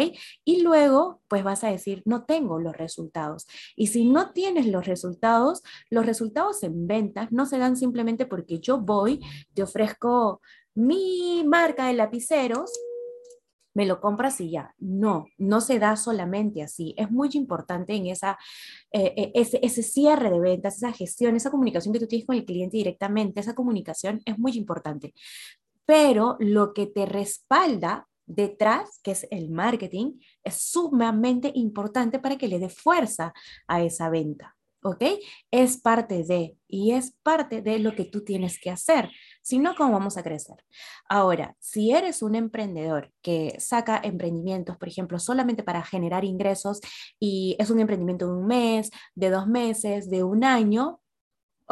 Y 0.45 0.61
luego, 0.61 1.21
pues 1.27 1.43
vas 1.43 1.63
a 1.63 1.69
decir, 1.69 2.03
no 2.05 2.25
tengo 2.25 2.59
los 2.59 2.77
resultados. 2.77 3.47
Y 3.75 3.87
si 3.87 4.05
no 4.05 4.31
tienes 4.31 4.67
los 4.67 4.85
resultados, 4.85 5.63
los 5.89 6.05
resultados 6.05 6.61
en 6.63 6.85
ventas 6.85 7.31
no 7.31 7.45
se 7.45 7.57
dan 7.57 7.75
simplemente 7.75 8.25
porque 8.25 8.59
yo 8.59 8.77
voy, 8.77 9.19
te 9.53 9.63
ofrezco 9.63 10.41
mi 10.75 11.43
marca 11.45 11.87
de 11.87 11.93
lapiceros, 11.93 12.71
me 13.73 13.85
lo 13.85 13.99
compras 13.99 14.39
y 14.41 14.51
ya. 14.51 14.73
No, 14.77 15.27
no 15.37 15.61
se 15.61 15.79
da 15.79 15.95
solamente 15.95 16.61
así. 16.63 16.93
Es 16.97 17.11
muy 17.11 17.29
importante 17.33 17.93
en 17.95 18.07
esa, 18.07 18.37
eh, 18.91 19.13
eh, 19.17 19.31
ese, 19.35 19.59
ese 19.63 19.83
cierre 19.83 20.29
de 20.29 20.39
ventas, 20.39 20.77
esa 20.77 20.91
gestión, 20.91 21.35
esa 21.35 21.51
comunicación 21.51 21.93
que 21.93 21.99
tú 21.99 22.07
tienes 22.07 22.27
con 22.27 22.35
el 22.35 22.45
cliente 22.45 22.77
directamente, 22.77 23.39
esa 23.39 23.55
comunicación 23.55 24.21
es 24.25 24.37
muy 24.37 24.53
importante. 24.53 25.13
Pero 25.85 26.37
lo 26.39 26.73
que 26.73 26.87
te 26.87 27.05
respalda 27.05 28.07
detrás, 28.25 28.99
que 29.03 29.11
es 29.11 29.27
el 29.31 29.49
marketing, 29.49 30.19
es 30.43 30.55
sumamente 30.55 31.51
importante 31.55 32.19
para 32.19 32.37
que 32.37 32.47
le 32.47 32.59
dé 32.59 32.69
fuerza 32.69 33.33
a 33.67 33.83
esa 33.83 34.09
venta. 34.09 34.55
¿Ok? 34.83 35.03
Es 35.51 35.77
parte 35.77 36.23
de, 36.23 36.57
y 36.67 36.91
es 36.91 37.15
parte 37.23 37.61
de 37.61 37.79
lo 37.79 37.95
que 37.95 38.05
tú 38.05 38.23
tienes 38.23 38.59
que 38.59 38.69
hacer. 38.69 39.09
Si 39.41 39.59
no, 39.59 39.75
¿cómo 39.75 39.93
vamos 39.93 40.17
a 40.17 40.23
crecer? 40.23 40.57
Ahora, 41.07 41.55
si 41.59 41.91
eres 41.91 42.21
un 42.21 42.35
emprendedor 42.35 43.11
que 43.21 43.55
saca 43.59 43.99
emprendimientos, 44.03 44.77
por 44.77 44.87
ejemplo, 44.87 45.19
solamente 45.19 45.63
para 45.63 45.83
generar 45.83 46.25
ingresos 46.25 46.81
y 47.19 47.55
es 47.59 47.69
un 47.69 47.79
emprendimiento 47.79 48.27
de 48.27 48.33
un 48.33 48.47
mes, 48.47 48.91
de 49.15 49.29
dos 49.29 49.47
meses, 49.47 50.09
de 50.09 50.23
un 50.23 50.43
año, 50.43 50.99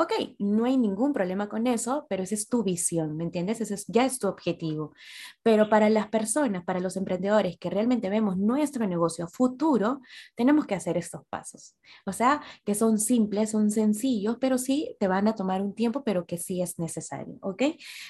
Ok, 0.02 0.14
no 0.40 0.66
hay 0.66 0.78
ningún 0.78 1.14
problema 1.14 1.48
con 1.48 1.68
eso, 1.68 2.08
pero 2.10 2.24
esa 2.24 2.34
es 2.34 2.50
tu 2.50 2.64
visión, 2.64 3.16
¿me 3.16 3.24
entiendes? 3.24 3.62
Ese 3.62 3.76
es, 3.76 3.86
ya 3.86 4.04
es 4.04 4.18
tu 4.18 4.28
objetivo. 4.28 4.96
Pero 5.44 5.70
para 5.70 5.92
las 5.92 6.08
personas, 6.08 6.64
para 6.66 6.80
los 6.80 6.98
emprendedores 6.98 7.60
que 7.60 7.70
realmente 7.70 8.10
vemos 8.10 8.36
nuestro 8.36 8.88
negocio 8.88 9.28
futuro, 9.28 10.02
tenemos 10.34 10.66
que 10.66 10.74
hacer 10.74 10.98
estos 10.98 11.22
pasos. 11.30 11.76
O 12.08 12.14
sea, 12.14 12.42
que 12.66 12.74
son 12.74 12.98
simples, 12.98 13.52
son 13.52 13.70
sencillos, 13.70 14.38
pero 14.42 14.58
sí 14.58 14.98
te 15.00 15.08
van 15.08 15.28
a 15.28 15.36
tomar 15.36 15.62
un 15.62 15.76
tiempo, 15.76 16.04
pero 16.04 16.26
que 16.26 16.40
sí 16.40 16.64
es 16.64 16.80
necesario, 16.80 17.36
¿ok? 17.42 17.62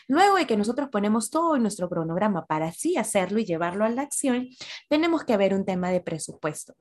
Luego 0.08 0.38
de 0.38 0.47
que 0.47 0.56
nosotros 0.56 0.88
ponemos 0.93 1.30
todo 1.30 1.58
nuestro 1.58 1.89
cronograma 1.89 2.45
para 2.45 2.67
así 2.67 2.95
hacerlo 2.95 3.38
y 3.38 3.43
llevarlo 3.43 3.84
a 3.84 3.89
la 3.89 4.04
acción, 4.04 4.47
tenemos 4.88 5.25
que 5.25 5.36
ver 5.36 5.54
un 5.54 5.65
tema 5.65 5.89
de 5.89 5.99
presupuesto. 5.99 6.73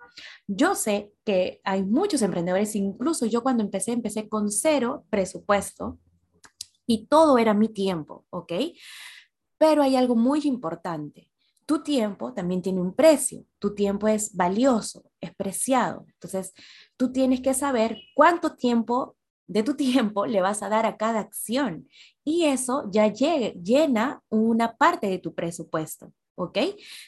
Yo 0.46 0.76
sé 0.76 1.10
que 1.24 1.60
hay 1.64 1.82
muchos 1.82 2.22
emprendedores, 2.22 2.76
incluso 2.76 3.26
yo 3.26 3.42
cuando 3.42 3.64
empecé, 3.64 3.90
empecé 3.90 4.28
con 4.28 4.52
cero 4.52 4.99
presupuesto 5.08 5.98
y 6.86 7.06
todo 7.06 7.38
era 7.38 7.54
mi 7.54 7.68
tiempo, 7.68 8.26
¿ok? 8.30 8.52
Pero 9.58 9.82
hay 9.82 9.96
algo 9.96 10.16
muy 10.16 10.40
importante. 10.44 11.30
Tu 11.66 11.82
tiempo 11.82 12.34
también 12.34 12.62
tiene 12.62 12.80
un 12.80 12.94
precio. 12.94 13.44
Tu 13.60 13.74
tiempo 13.74 14.08
es 14.08 14.34
valioso, 14.34 15.04
es 15.20 15.32
preciado. 15.34 16.04
Entonces, 16.14 16.52
tú 16.96 17.12
tienes 17.12 17.40
que 17.42 17.54
saber 17.54 17.96
cuánto 18.14 18.56
tiempo 18.56 19.16
de 19.46 19.62
tu 19.62 19.74
tiempo 19.76 20.26
le 20.26 20.40
vas 20.40 20.62
a 20.62 20.68
dar 20.68 20.86
a 20.86 20.96
cada 20.96 21.20
acción. 21.20 21.88
Y 22.24 22.46
eso 22.46 22.88
ya 22.90 23.06
llena 23.06 24.22
una 24.28 24.76
parte 24.76 25.08
de 25.08 25.18
tu 25.18 25.34
presupuesto, 25.34 26.12
¿ok? 26.34 26.58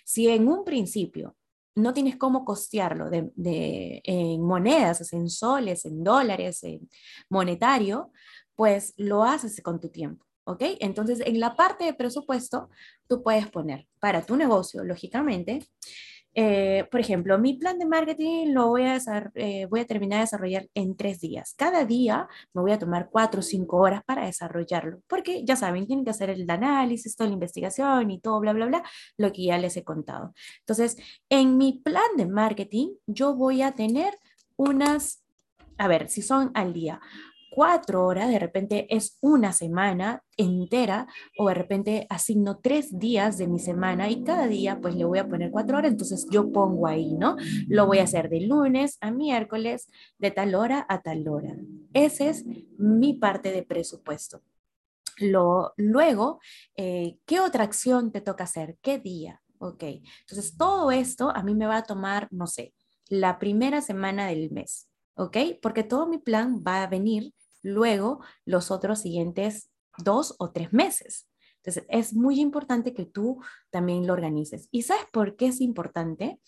Si 0.04 0.28
en 0.28 0.46
un 0.46 0.64
principio 0.64 1.34
no 1.74 1.94
tienes 1.94 2.16
cómo 2.16 2.44
costearlo 2.44 3.08
de, 3.10 4.00
en 4.04 4.42
monedas, 4.42 5.12
en 5.12 5.28
soles, 5.28 5.84
en 5.84 6.04
dólares, 6.04 6.62
en 6.64 6.88
monetario, 7.28 8.12
pues 8.54 8.94
lo 8.96 9.24
haces 9.24 9.60
con 9.62 9.80
tu 9.80 9.88
tiempo. 9.88 10.26
¿Ok? 10.44 10.62
Entonces, 10.80 11.20
en 11.24 11.38
la 11.38 11.54
parte 11.54 11.84
de 11.84 11.94
presupuesto, 11.94 12.68
tú 13.06 13.22
puedes 13.22 13.48
poner 13.48 13.86
para 14.00 14.26
tu 14.26 14.34
negocio, 14.36 14.82
lógicamente, 14.82 15.60
Eh, 16.34 16.86
por 16.90 17.00
ejemplo, 17.00 17.38
mi 17.38 17.54
plan 17.54 17.78
de 17.78 17.84
marketing 17.86 18.52
lo 18.52 18.68
voy 18.68 18.84
a, 18.84 18.98
eh, 19.34 19.66
voy 19.66 19.80
a 19.80 19.86
terminar 19.86 20.18
de 20.18 20.22
desarrollar 20.22 20.66
en 20.74 20.96
tres 20.96 21.20
días. 21.20 21.54
Cada 21.56 21.84
día 21.84 22.26
me 22.54 22.62
voy 22.62 22.72
a 22.72 22.78
tomar 22.78 23.10
cuatro 23.10 23.40
o 23.40 23.42
cinco 23.42 23.78
horas 23.78 24.02
para 24.04 24.24
desarrollarlo, 24.24 25.00
porque 25.08 25.44
ya 25.44 25.56
saben, 25.56 25.86
tienen 25.86 26.04
que 26.04 26.10
hacer 26.10 26.30
el 26.30 26.48
análisis, 26.48 27.16
toda 27.16 27.28
la 27.28 27.34
investigación 27.34 28.10
y 28.10 28.20
todo, 28.20 28.40
bla, 28.40 28.52
bla, 28.54 28.66
bla, 28.66 28.82
lo 29.18 29.32
que 29.32 29.44
ya 29.44 29.58
les 29.58 29.76
he 29.76 29.84
contado. 29.84 30.32
Entonces, 30.60 30.96
en 31.28 31.58
mi 31.58 31.80
plan 31.84 32.16
de 32.16 32.26
marketing, 32.26 32.94
yo 33.06 33.34
voy 33.34 33.62
a 33.62 33.72
tener 33.72 34.14
unas, 34.56 35.22
a 35.76 35.88
ver, 35.88 36.08
si 36.08 36.22
son 36.22 36.50
al 36.54 36.72
día, 36.72 37.00
cuatro 37.54 38.06
horas, 38.06 38.30
de 38.30 38.38
repente 38.38 38.86
es 38.88 39.18
una 39.20 39.52
semana 39.52 40.24
entera 40.38 41.06
o 41.36 41.48
de 41.48 41.54
repente 41.54 42.06
asigno 42.08 42.58
tres 42.58 42.98
días 42.98 43.36
de 43.36 43.46
mi 43.46 43.58
semana 43.58 44.08
y 44.08 44.24
cada 44.24 44.46
día 44.48 44.80
pues 44.80 44.94
le 44.94 45.04
voy 45.04 45.18
a 45.18 45.28
poner 45.28 45.50
cuatro 45.50 45.76
horas, 45.76 45.92
entonces 45.92 46.26
yo 46.30 46.50
pongo 46.50 46.86
ahí, 46.86 47.12
¿no? 47.14 47.36
Lo 47.68 47.86
voy 47.86 47.98
a 47.98 48.04
hacer 48.04 48.30
de 48.30 48.40
lunes 48.40 48.96
a 49.02 49.10
miércoles, 49.10 49.90
de 50.18 50.30
tal 50.30 50.54
hora 50.54 50.86
a 50.88 51.02
tal 51.02 51.28
hora. 51.28 51.54
Esa 51.92 52.24
es 52.26 52.44
mi 52.78 53.14
parte 53.14 53.52
de 53.52 53.62
presupuesto. 53.62 54.40
Lo, 55.18 55.74
luego, 55.76 56.40
eh, 56.74 57.18
¿qué 57.26 57.40
otra 57.40 57.64
acción 57.64 58.12
te 58.12 58.22
toca 58.22 58.44
hacer? 58.44 58.78
¿Qué 58.80 58.98
día? 58.98 59.42
Ok, 59.58 59.84
entonces 60.20 60.56
todo 60.56 60.90
esto 60.90 61.30
a 61.30 61.42
mí 61.42 61.54
me 61.54 61.66
va 61.66 61.76
a 61.76 61.84
tomar, 61.84 62.28
no 62.30 62.46
sé, 62.46 62.72
la 63.08 63.38
primera 63.38 63.82
semana 63.82 64.26
del 64.26 64.50
mes, 64.50 64.88
¿ok? 65.16 65.36
Porque 65.60 65.84
todo 65.84 66.06
mi 66.06 66.16
plan 66.18 66.64
va 66.66 66.82
a 66.82 66.86
venir 66.86 67.32
luego 67.62 68.20
los 68.44 68.70
otros 68.70 69.00
siguientes 69.00 69.70
dos 69.98 70.34
o 70.38 70.50
tres 70.50 70.72
meses. 70.72 71.28
Entonces, 71.64 71.84
es 71.90 72.12
muy 72.12 72.40
importante 72.40 72.92
que 72.92 73.04
tú 73.04 73.40
también 73.70 74.06
lo 74.06 74.14
organices. 74.14 74.68
¿Y 74.72 74.82
sabes 74.82 75.04
por 75.12 75.36
qué 75.36 75.46
es 75.46 75.60
importante? 75.60 76.40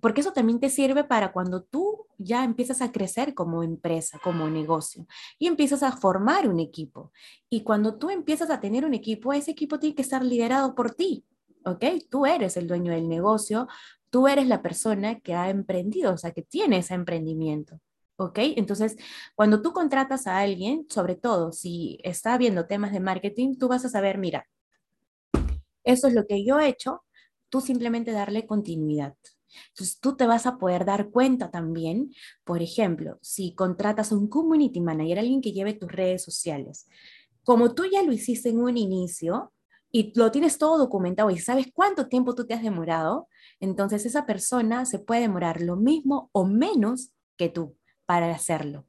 Porque 0.00 0.20
eso 0.20 0.32
también 0.32 0.60
te 0.60 0.70
sirve 0.70 1.02
para 1.02 1.32
cuando 1.32 1.64
tú 1.64 2.06
ya 2.18 2.44
empiezas 2.44 2.80
a 2.80 2.92
crecer 2.92 3.34
como 3.34 3.64
empresa, 3.64 4.20
como 4.22 4.48
negocio, 4.48 5.06
y 5.40 5.48
empiezas 5.48 5.82
a 5.82 5.96
formar 5.96 6.48
un 6.48 6.60
equipo. 6.60 7.10
Y 7.48 7.62
cuando 7.64 7.98
tú 7.98 8.10
empiezas 8.10 8.48
a 8.50 8.60
tener 8.60 8.84
un 8.84 8.94
equipo, 8.94 9.32
ese 9.32 9.50
equipo 9.50 9.80
tiene 9.80 9.96
que 9.96 10.02
estar 10.02 10.24
liderado 10.24 10.76
por 10.76 10.94
ti, 10.94 11.24
¿ok? 11.64 11.84
Tú 12.08 12.24
eres 12.24 12.56
el 12.56 12.68
dueño 12.68 12.92
del 12.92 13.08
negocio, 13.08 13.66
tú 14.08 14.28
eres 14.28 14.46
la 14.46 14.62
persona 14.62 15.18
que 15.18 15.34
ha 15.34 15.50
emprendido, 15.50 16.12
o 16.12 16.18
sea, 16.18 16.30
que 16.30 16.42
tiene 16.42 16.78
ese 16.78 16.94
emprendimiento. 16.94 17.80
¿Ok? 18.20 18.38
Entonces, 18.56 18.96
cuando 19.34 19.62
tú 19.62 19.72
contratas 19.72 20.26
a 20.26 20.38
alguien, 20.38 20.86
sobre 20.90 21.14
todo 21.14 21.52
si 21.52 21.98
está 22.04 22.36
viendo 22.36 22.66
temas 22.66 22.92
de 22.92 23.00
marketing, 23.00 23.56
tú 23.56 23.68
vas 23.68 23.84
a 23.86 23.88
saber, 23.88 24.18
mira, 24.18 24.46
eso 25.84 26.06
es 26.06 26.14
lo 26.14 26.26
que 26.26 26.44
yo 26.44 26.60
he 26.60 26.68
hecho, 26.68 27.02
tú 27.48 27.62
simplemente 27.62 28.12
darle 28.12 28.46
continuidad. 28.46 29.14
Entonces, 29.70 29.98
tú 30.00 30.16
te 30.16 30.26
vas 30.26 30.46
a 30.46 30.58
poder 30.58 30.84
dar 30.84 31.10
cuenta 31.10 31.50
también, 31.50 32.12
por 32.44 32.60
ejemplo, 32.60 33.18
si 33.22 33.54
contratas 33.54 34.12
a 34.12 34.16
un 34.16 34.28
community 34.28 34.80
manager, 34.80 35.18
alguien 35.18 35.40
que 35.40 35.52
lleve 35.52 35.72
tus 35.72 35.90
redes 35.90 36.22
sociales, 36.22 36.86
como 37.42 37.74
tú 37.74 37.84
ya 37.90 38.02
lo 38.02 38.12
hiciste 38.12 38.50
en 38.50 38.60
un 38.60 38.76
inicio 38.76 39.52
y 39.90 40.12
lo 40.14 40.30
tienes 40.30 40.58
todo 40.58 40.76
documentado 40.76 41.30
y 41.30 41.38
sabes 41.38 41.68
cuánto 41.72 42.06
tiempo 42.06 42.34
tú 42.34 42.46
te 42.46 42.52
has 42.52 42.62
demorado, 42.62 43.28
entonces 43.60 44.04
esa 44.04 44.26
persona 44.26 44.84
se 44.84 44.98
puede 44.98 45.22
demorar 45.22 45.62
lo 45.62 45.76
mismo 45.76 46.28
o 46.32 46.44
menos 46.44 47.12
que 47.36 47.48
tú 47.48 47.79
para 48.10 48.34
hacerlo. 48.34 48.86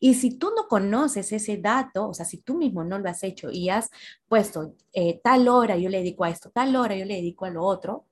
Y 0.00 0.14
si 0.14 0.38
tú 0.38 0.50
no 0.56 0.66
conoces 0.66 1.30
ese 1.30 1.58
dato, 1.58 2.08
o 2.08 2.14
sea, 2.14 2.24
si 2.24 2.38
tú 2.38 2.56
mismo 2.56 2.84
no 2.84 2.98
lo 2.98 3.10
has 3.10 3.22
hecho 3.22 3.50
y 3.50 3.68
has 3.68 3.90
puesto 4.26 4.76
eh, 4.94 5.20
tal 5.22 5.46
hora 5.46 5.76
yo 5.76 5.90
le 5.90 5.98
dedico 5.98 6.24
a 6.24 6.30
esto, 6.30 6.50
tal 6.50 6.74
hora 6.74 6.96
yo 6.96 7.04
le 7.04 7.16
dedico 7.16 7.44
a 7.44 7.50
lo 7.50 7.64
otro, 7.64 8.06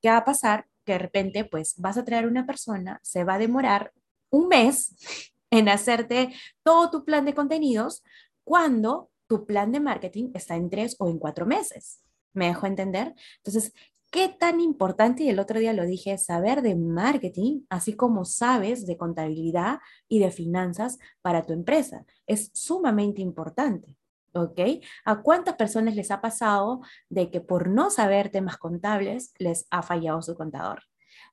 ¿qué 0.00 0.08
va 0.08 0.18
a 0.18 0.24
pasar? 0.24 0.68
Que 0.84 0.92
de 0.92 0.98
repente, 1.00 1.44
pues 1.44 1.74
vas 1.78 1.98
a 1.98 2.04
traer 2.04 2.28
una 2.28 2.46
persona, 2.46 3.00
se 3.02 3.24
va 3.24 3.34
a 3.34 3.38
demorar 3.38 3.92
un 4.30 4.46
mes 4.46 4.94
en 5.50 5.68
hacerte 5.68 6.32
todo 6.62 6.88
tu 6.88 7.04
plan 7.04 7.24
de 7.24 7.34
contenidos 7.34 8.04
cuando 8.44 9.10
tu 9.26 9.46
plan 9.46 9.72
de 9.72 9.80
marketing 9.80 10.30
está 10.32 10.54
en 10.54 10.70
tres 10.70 10.94
o 11.00 11.08
en 11.08 11.18
cuatro 11.18 11.44
meses. 11.44 12.04
¿Me 12.34 12.46
dejo 12.46 12.68
entender? 12.68 13.16
Entonces, 13.38 13.72
qué 14.12 14.28
tan 14.28 14.60
importante, 14.60 15.24
y 15.24 15.30
el 15.30 15.40
otro 15.40 15.58
día 15.58 15.72
lo 15.72 15.86
dije, 15.86 16.18
saber 16.18 16.60
de 16.62 16.76
marketing, 16.76 17.62
así 17.70 17.94
como 17.94 18.26
sabes 18.26 18.86
de 18.86 18.98
contabilidad 18.98 19.80
y 20.06 20.18
de 20.20 20.30
finanzas 20.30 20.98
para 21.22 21.44
tu 21.44 21.54
empresa. 21.54 22.04
Es 22.26 22.50
sumamente 22.52 23.22
importante. 23.22 23.96
¿Ok? 24.34 24.60
¿A 25.04 25.22
cuántas 25.22 25.56
personas 25.56 25.94
les 25.94 26.10
ha 26.10 26.20
pasado 26.22 26.80
de 27.10 27.30
que 27.30 27.40
por 27.40 27.68
no 27.68 27.90
saber 27.90 28.30
temas 28.30 28.56
contables 28.56 29.34
les 29.38 29.66
ha 29.70 29.82
fallado 29.82 30.22
su 30.22 30.34
contador 30.34 30.82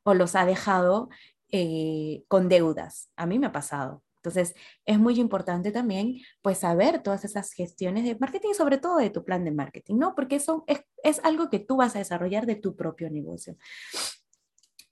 o 0.03 0.13
los 0.13 0.35
ha 0.35 0.45
dejado 0.45 1.09
eh, 1.51 2.23
con 2.27 2.49
deudas? 2.49 3.09
A 3.15 3.25
mí 3.25 3.39
me 3.39 3.47
ha 3.47 3.51
pasado. 3.53 4.03
Entonces, 4.19 4.53
es 4.85 4.99
muy 4.99 5.19
importante 5.19 5.71
también, 5.71 6.17
pues, 6.41 6.59
saber 6.59 7.01
todas 7.01 7.23
esas 7.23 7.53
gestiones 7.53 8.03
de 8.03 8.17
marketing, 8.19 8.53
sobre 8.53 8.77
todo 8.77 8.97
de 8.97 9.09
tu 9.09 9.23
plan 9.23 9.45
de 9.45 9.51
marketing, 9.51 9.95
¿no? 9.97 10.13
Porque 10.13 10.35
eso 10.35 10.65
es, 10.67 10.81
es 11.03 11.19
algo 11.23 11.49
que 11.49 11.59
tú 11.59 11.77
vas 11.77 11.95
a 11.95 11.99
desarrollar 11.99 12.45
de 12.45 12.55
tu 12.55 12.75
propio 12.75 13.09
negocio. 13.09 13.55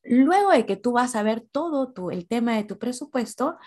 Luego 0.04 0.52
de 0.52 0.66
que 0.66 0.78
tú 0.78 0.94
vas 0.94 1.16
a 1.16 1.24
ver 1.24 1.42
todo 1.42 1.92
tu, 1.92 2.12
el 2.12 2.28
tema 2.28 2.56
de 2.56 2.64
tu 2.64 2.78
presupuesto 2.78 3.58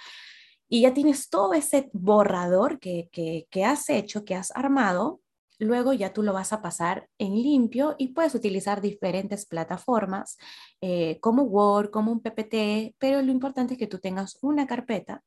y 0.69 0.83
ya 0.83 0.95
tienes 0.95 1.29
todo 1.29 1.53
ese 1.53 1.91
borrador 1.93 2.79
que, 2.79 3.09
que, 3.13 3.47
que 3.51 3.65
has 3.65 3.91
hecho, 3.91 4.25
que 4.25 4.35
has 4.35 4.51
armado, 4.53 5.21
luego 5.61 5.93
ya 5.93 6.13
tú 6.13 6.23
lo 6.23 6.33
vas 6.33 6.53
a 6.53 6.63
pasar 6.63 7.09
en 7.19 7.35
limpio 7.35 7.95
y 7.99 8.09
puedes 8.09 8.35
utilizar 8.35 8.81
diferentes 8.81 9.47
plataformas 9.47 10.39
eh, 10.81 11.19
como 11.21 11.43
Word, 11.43 11.91
como 11.91 12.11
un 12.11 12.21
PPT, 12.21 12.97
pero 12.99 13.21
lo 13.23 13.31
importante 13.31 13.75
es 13.75 13.79
que 13.79 13.87
tú 13.87 13.99
tengas 13.99 14.39
una 14.41 14.67
carpeta 14.67 15.23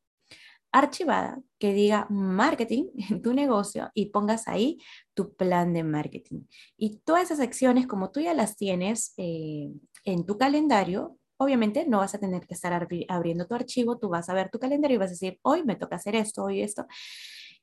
archivada 0.74 1.40
que 1.60 1.72
diga 1.72 2.08
marketing 2.10 2.88
en 3.10 3.22
tu 3.22 3.34
negocio 3.34 3.90
y 3.94 4.08
pongas 4.08 4.48
ahí 4.48 4.80
tu 5.14 5.36
plan 5.36 5.74
de 5.74 5.84
marketing. 5.84 6.42
Y 6.76 6.98
todas 7.06 7.24
esas 7.24 7.40
acciones, 7.40 7.88
como 7.88 8.12
tú 8.12 8.20
ya 8.20 8.34
las 8.34 8.58
tienes 8.58 9.14
eh, 9.18 9.72
en 10.04 10.26
tu 10.26 10.38
calendario, 10.38 11.18
obviamente 11.38 11.86
no 11.88 12.00
vas 12.00 12.16
a 12.16 12.20
tener 12.20 12.46
que 12.46 12.56
estar 12.56 12.88
abriendo 13.08 13.48
tu 13.48 13.56
archivo, 13.56 13.98
tú 13.98 14.10
vas 14.10 14.28
a 14.30 14.34
ver 14.34 14.50
tu 14.50 14.60
calendario 14.60 14.96
y 14.96 14.98
vas 14.98 15.10
a 15.10 15.12
decir, 15.12 15.40
hoy 15.44 15.64
me 15.64 15.76
toca 15.76 15.96
hacer 15.96 16.16
esto, 16.16 16.44
hoy 16.44 16.62
esto. 16.62 16.86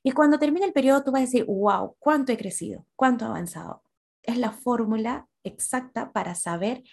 Y 0.03 0.11
cuando 0.13 0.39
termine 0.39 0.65
el 0.65 0.73
periodo, 0.73 1.03
tú 1.03 1.11
vas 1.11 1.21
a 1.21 1.25
decir, 1.25 1.45
wow, 1.45 1.95
cuánto 1.99 2.31
he 2.31 2.37
crecido, 2.37 2.85
cuánto 2.95 3.25
he 3.25 3.27
avanzado. 3.27 3.83
Es 4.23 4.37
la 4.37 4.51
fórmula 4.51 5.27
exacta 5.43 6.11
para 6.11 6.33
saber 6.35 6.83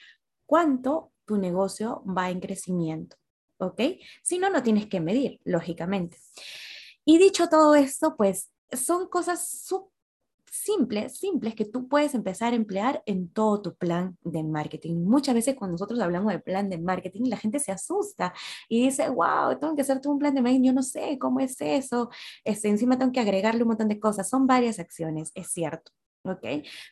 cuánto 0.46 1.12
tu 1.26 1.36
negocio 1.36 2.02
va 2.04 2.30
en 2.30 2.40
crecimiento. 2.40 3.16
¿Ok? 3.58 3.80
Si 4.22 4.38
no, 4.38 4.50
no 4.50 4.62
tienes 4.62 4.86
que 4.86 5.00
medir, 5.00 5.40
lógicamente. 5.44 6.18
Y 7.04 7.18
dicho 7.18 7.48
todo 7.48 7.74
esto, 7.74 8.16
pues 8.16 8.50
son 8.72 9.08
cosas 9.08 9.66
simples, 10.50 11.18
simples 11.18 11.54
que 11.54 11.64
tú 11.64 11.88
puedes 11.88 12.14
empezar 12.14 12.52
a 12.52 12.56
emplear 12.56 13.02
en 13.06 13.28
todo 13.28 13.62
tu 13.62 13.74
plan 13.74 14.16
de 14.22 14.42
marketing. 14.42 15.04
Muchas 15.04 15.34
veces 15.34 15.54
cuando 15.56 15.72
nosotros 15.72 16.00
hablamos 16.00 16.32
de 16.32 16.38
plan 16.40 16.68
de 16.68 16.78
marketing, 16.78 17.22
la 17.28 17.36
gente 17.36 17.58
se 17.58 17.72
asusta 17.72 18.34
y 18.68 18.84
dice, 18.84 19.08
wow, 19.08 19.58
tengo 19.58 19.74
que 19.74 19.82
hacer 19.82 20.00
todo 20.00 20.12
un 20.12 20.18
plan 20.18 20.34
de 20.34 20.42
marketing, 20.42 20.64
yo 20.64 20.72
no 20.72 20.82
sé 20.82 21.18
cómo 21.18 21.40
es 21.40 21.60
eso, 21.60 22.10
este, 22.44 22.68
encima 22.68 22.98
tengo 22.98 23.12
que 23.12 23.20
agregarle 23.20 23.62
un 23.62 23.68
montón 23.68 23.88
de 23.88 24.00
cosas, 24.00 24.28
son 24.28 24.46
varias 24.46 24.78
acciones, 24.78 25.32
es 25.34 25.48
cierto. 25.48 25.92
¿ok? 26.24 26.44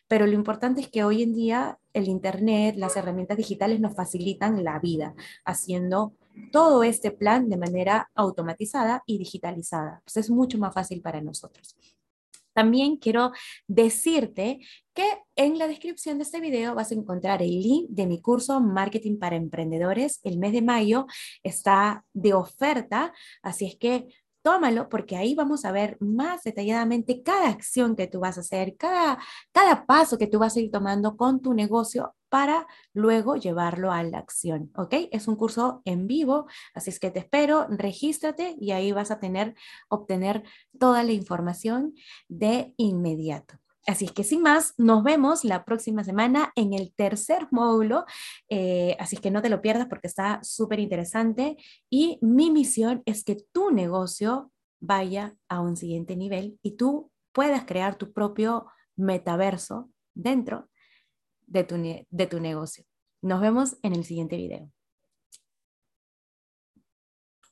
Pero 0.09 0.27
lo 0.27 0.33
importante 0.33 0.81
es 0.81 0.89
que 0.89 1.05
hoy 1.05 1.23
en 1.23 1.35
día 1.35 1.79
el 1.93 2.09
Internet, 2.09 2.77
las 2.79 2.97
herramientas 2.97 3.37
digitales 3.37 3.81
nos 3.81 3.95
facilitan 3.95 4.65
la 4.65 4.79
vida 4.79 5.15
haciendo 5.45 6.15
todo 6.53 6.83
este 6.83 7.11
plan 7.11 7.49
de 7.49 7.57
manera 7.57 8.11
automatizada 8.15 9.03
y 9.07 9.19
digitalizada. 9.19 10.03
Pues 10.05 10.17
es 10.17 10.31
mucho 10.31 10.59
más 10.59 10.75
fácil 10.75 11.01
para 11.01 11.21
nosotros. 11.21 11.77
También 12.57 12.97
quiero 12.97 13.33
decirte 13.67 14.61
que 14.95 15.05
en 15.37 15.59
la 15.59 15.69
descripción 15.69 16.17
de 16.17 16.25
este 16.25 16.41
video 16.41 16.75
vas 16.75 16.91
a 16.91 16.95
encontrar 16.95 17.43
el 17.43 17.51
link 17.51 17.91
de 17.91 18.07
mi 18.07 18.23
curso 18.23 18.61
Marketing 18.61 19.19
para 19.19 19.37
Emprendedores. 19.37 20.21
El 20.25 20.39
mes 20.39 20.53
de 20.53 20.63
mayo 20.63 21.07
está 21.43 22.07
de 22.15 22.33
oferta, 22.33 23.13
así 23.43 23.67
es 23.67 23.77
que 23.77 24.07
tómalo 24.41 24.89
porque 24.89 25.17
ahí 25.17 25.35
vamos 25.35 25.67
a 25.67 25.73
ver 25.73 25.99
más 26.01 26.45
detalladamente 26.45 27.23
cada 27.23 27.49
acción 27.51 27.95
que 27.95 28.07
tú 28.07 28.21
vas 28.21 28.39
a 28.39 28.41
hacer, 28.41 28.77
cada, 28.77 29.19
cada 29.53 29.85
paso 29.85 30.17
que 30.17 30.29
tú 30.29 30.39
vas 30.39 30.57
a 30.57 30.61
ir 30.61 30.71
tomando 30.71 31.17
con 31.17 31.43
tu 31.43 31.53
negocio 31.53 32.15
para 32.29 32.67
luego 32.93 33.37
llevarlo 33.37 33.93
a 33.93 34.03
la 34.03 34.19
acción, 34.19 34.71
¿ok? 34.77 34.95
Es 35.13 35.29
un 35.29 35.37
curso 35.37 35.83
en 35.85 36.07
vivo, 36.07 36.47
así 36.75 36.91
es 36.91 37.01
que 37.01 37.11
te 37.11 37.21
espero, 37.21 37.67
regístrate 37.69 38.57
y 38.59 38.73
ahí 38.73 38.93
vas 38.93 39.11
a 39.11 39.21
tener, 39.21 39.55
obtener 39.89 40.43
toda 40.79 41.03
la 41.03 41.13
información 41.13 41.95
de 42.29 42.75
inmediato. 42.77 43.59
Así 43.87 44.07
es 44.07 44.13
que 44.13 44.25
sin 44.25 44.43
más, 44.43 44.75
nos 44.79 45.05
vemos 45.05 45.45
la 45.45 45.65
próxima 45.65 46.03
semana 46.03 46.53
en 46.57 46.75
el 46.75 46.93
tercer 46.93 47.47
módulo. 47.53 48.05
Eh, 48.49 48.97
así 48.99 49.15
es 49.15 49.23
que 49.23 49.31
no 49.31 49.43
te 49.43 49.49
lo 49.49 49.63
pierdas 49.63 49.87
porque 49.87 50.09
está 50.09 50.41
súper 50.43 50.81
interesante. 50.81 51.57
Y 51.89 52.19
mi 52.21 52.51
misión 52.51 53.03
es 53.07 53.23
que 53.23 53.37
tu 53.53 53.71
negocio 53.71 54.51
vaya 54.81 55.37
a 55.49 55.61
un 55.61 55.77
siguiente 55.77 56.17
nivel 56.17 56.59
y 56.63 56.77
tú 56.77 57.13
puedas 57.33 57.65
crear 57.65 57.95
tu 57.95 58.13
propio 58.13 58.67
metaverso 58.97 59.89
dentro 60.15 60.69
de 61.47 61.65
tu, 61.65 61.77
de 61.77 62.27
tu 62.27 62.41
negocio. 62.41 62.85
Nos 63.23 63.41
vemos 63.41 63.77
en 63.83 63.95
el 63.95 64.05
siguiente 64.05 64.37
video. 64.37 64.71